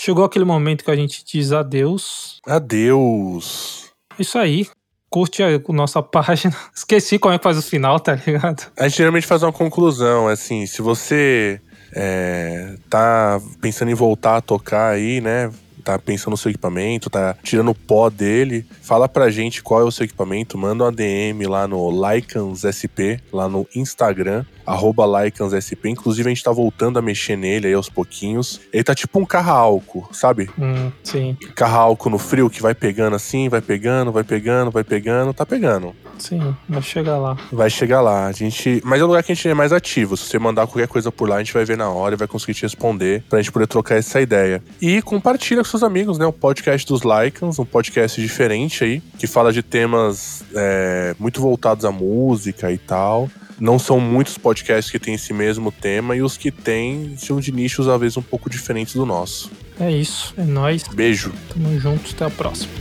Chegou 0.05 0.25
aquele 0.25 0.45
momento 0.45 0.83
que 0.83 0.91
a 0.91 0.97
gente 0.97 1.25
diz 1.25 1.53
adeus. 1.53 2.41
Adeus. 2.45 3.93
Isso 4.19 4.37
aí. 4.37 4.67
Curte 5.09 5.45
a 5.45 5.61
nossa 5.69 6.03
página. 6.03 6.57
Esqueci 6.75 7.21
como 7.21 7.33
é 7.33 7.39
que 7.39 7.45
faz 7.45 7.57
o 7.57 7.63
final, 7.63 8.01
tá 8.01 8.17
ligado? 8.17 8.67
A 8.77 8.89
gente 8.89 8.99
geralmente 8.99 9.29
faz 9.29 9.45
uma 9.45 9.53
conclusão, 9.53 10.27
assim, 10.27 10.67
se 10.67 10.83
você 10.83 11.61
é, 11.93 12.75
tá 12.91 13.41
pensando 13.61 13.93
em 13.93 13.95
voltar 13.95 14.39
a 14.39 14.41
tocar 14.41 14.89
aí, 14.89 15.21
né? 15.21 15.53
tá 15.83 15.99
pensando 15.99 16.31
no 16.31 16.37
seu 16.37 16.51
equipamento, 16.51 17.11
tá 17.11 17.37
tirando 17.43 17.71
o 17.71 17.75
pó 17.75 18.09
dele, 18.09 18.65
fala 18.81 19.09
pra 19.09 19.31
gente 19.31 19.63
qual 19.63 19.81
é 19.81 19.85
o 19.85 19.91
seu 19.91 20.05
equipamento, 20.05 20.57
manda 20.57 20.85
uma 20.85 20.93
DM 20.93 21.45
lá 21.47 21.67
no 21.67 21.91
Lycans 21.91 22.63
SP, 22.63 23.19
lá 23.33 23.49
no 23.49 23.67
Instagram, 23.75 24.45
arroba 24.67 25.05
LycansSP. 25.25 25.89
Inclusive, 25.89 26.29
a 26.29 26.33
gente 26.33 26.43
tá 26.43 26.53
voltando 26.53 26.99
a 26.99 27.03
mexer 27.03 27.37
nele 27.37 27.69
aí 27.69 27.75
aos 27.75 27.89
pouquinhos. 27.89 28.61
Ele 28.73 28.85
tá 28.85 28.95
tipo 28.95 29.19
um 29.19 29.25
carro 29.25 29.53
álcool, 29.53 30.09
sabe? 30.13 30.51
Hum, 30.59 30.91
sim, 31.03 31.37
Carro 31.55 31.79
álcool 31.79 32.11
no 32.11 32.19
frio 32.19 32.51
que 32.51 32.63
vai 32.63 32.75
pegando 32.75 33.17
assim, 33.17 33.49
vai 33.49 33.61
pegando, 33.61 34.13
vai 34.13 34.25
pegando, 34.25 34.71
vai 34.71 34.85
pegando, 34.85 35.33
tá 35.35 35.45
pegando. 35.47 35.95
sim, 36.19 36.55
vai 36.69 36.83
chegar 36.83 37.19
lá. 37.19 37.37
Vai 37.51 37.71
chegar 37.71 38.01
lá. 38.01 38.27
A 38.27 38.33
gente. 38.33 38.81
Mas 38.85 39.01
é 39.01 39.05
o 39.05 39.07
lugar 39.07 39.23
que 39.23 39.33
a 39.33 39.35
gente 39.35 39.49
é 39.49 39.55
mais 39.55 39.73
ativo. 39.73 40.17
Se 40.17 40.25
você 40.27 40.39
mandar 40.39 40.67
qualquer 40.67 40.89
coisa 40.89 41.11
por 41.11 41.29
lá, 41.29 41.37
a 41.37 41.39
gente 41.39 41.53
vai 41.53 41.65
ver 41.65 41.77
na 41.77 41.89
hora 41.91 42.15
e 42.15 42.19
vai 42.19 42.29
conseguir 42.29 42.55
te 42.55 42.63
responder 42.63 43.25
pra 43.29 43.41
gente 43.41 43.53
poder 43.53 43.67
trocar 43.67 43.97
essa 43.97 44.21
ideia. 44.21 44.63
E 44.81 45.03
compartilha 45.03 45.63
com 45.63 45.69
seus 45.69 45.83
amigos, 45.83 46.19
né? 46.19 46.27
O 46.27 46.33
podcast 46.33 46.87
dos 46.87 47.03
Lycans, 47.03 47.59
um 47.59 47.65
podcast 47.65 48.21
diferente 48.21 48.85
aí, 48.85 49.01
que 49.19 49.27
fala 49.27 49.53
de 49.53 49.63
temas 49.63 50.45
é, 50.55 51.15
muito 51.19 51.41
voltados 51.41 51.85
à 51.85 51.91
música 51.93 52.71
e 52.71 52.79
tal. 52.79 53.29
Não 53.61 53.79
são 53.79 54.01
muitos 54.01 54.37
podcasts 54.39 54.91
que 54.91 54.99
têm 54.99 55.15
esse 55.15 55.33
mesmo 55.33 55.71
tema 55.71 56.17
e 56.17 56.23
os 56.23 56.37
que 56.37 56.51
têm 56.51 57.15
são 57.17 57.41
de 57.41 57.53
nichos 57.53 57.89
às 57.89 58.01
vezes 58.01 58.17
um 58.17 58.23
pouco 58.23 58.51
diferentes 58.51 58.95
do 58.95 59.07
nosso. 59.07 59.51
É 59.79 59.91
isso, 59.91 60.35
é 60.37 60.45
nóis. 60.45 60.85
Beijo. 60.89 61.33
Tamo 61.49 61.79
juntos, 61.79 62.13
até 62.15 62.25
a 62.25 62.31
próxima. 62.31 62.73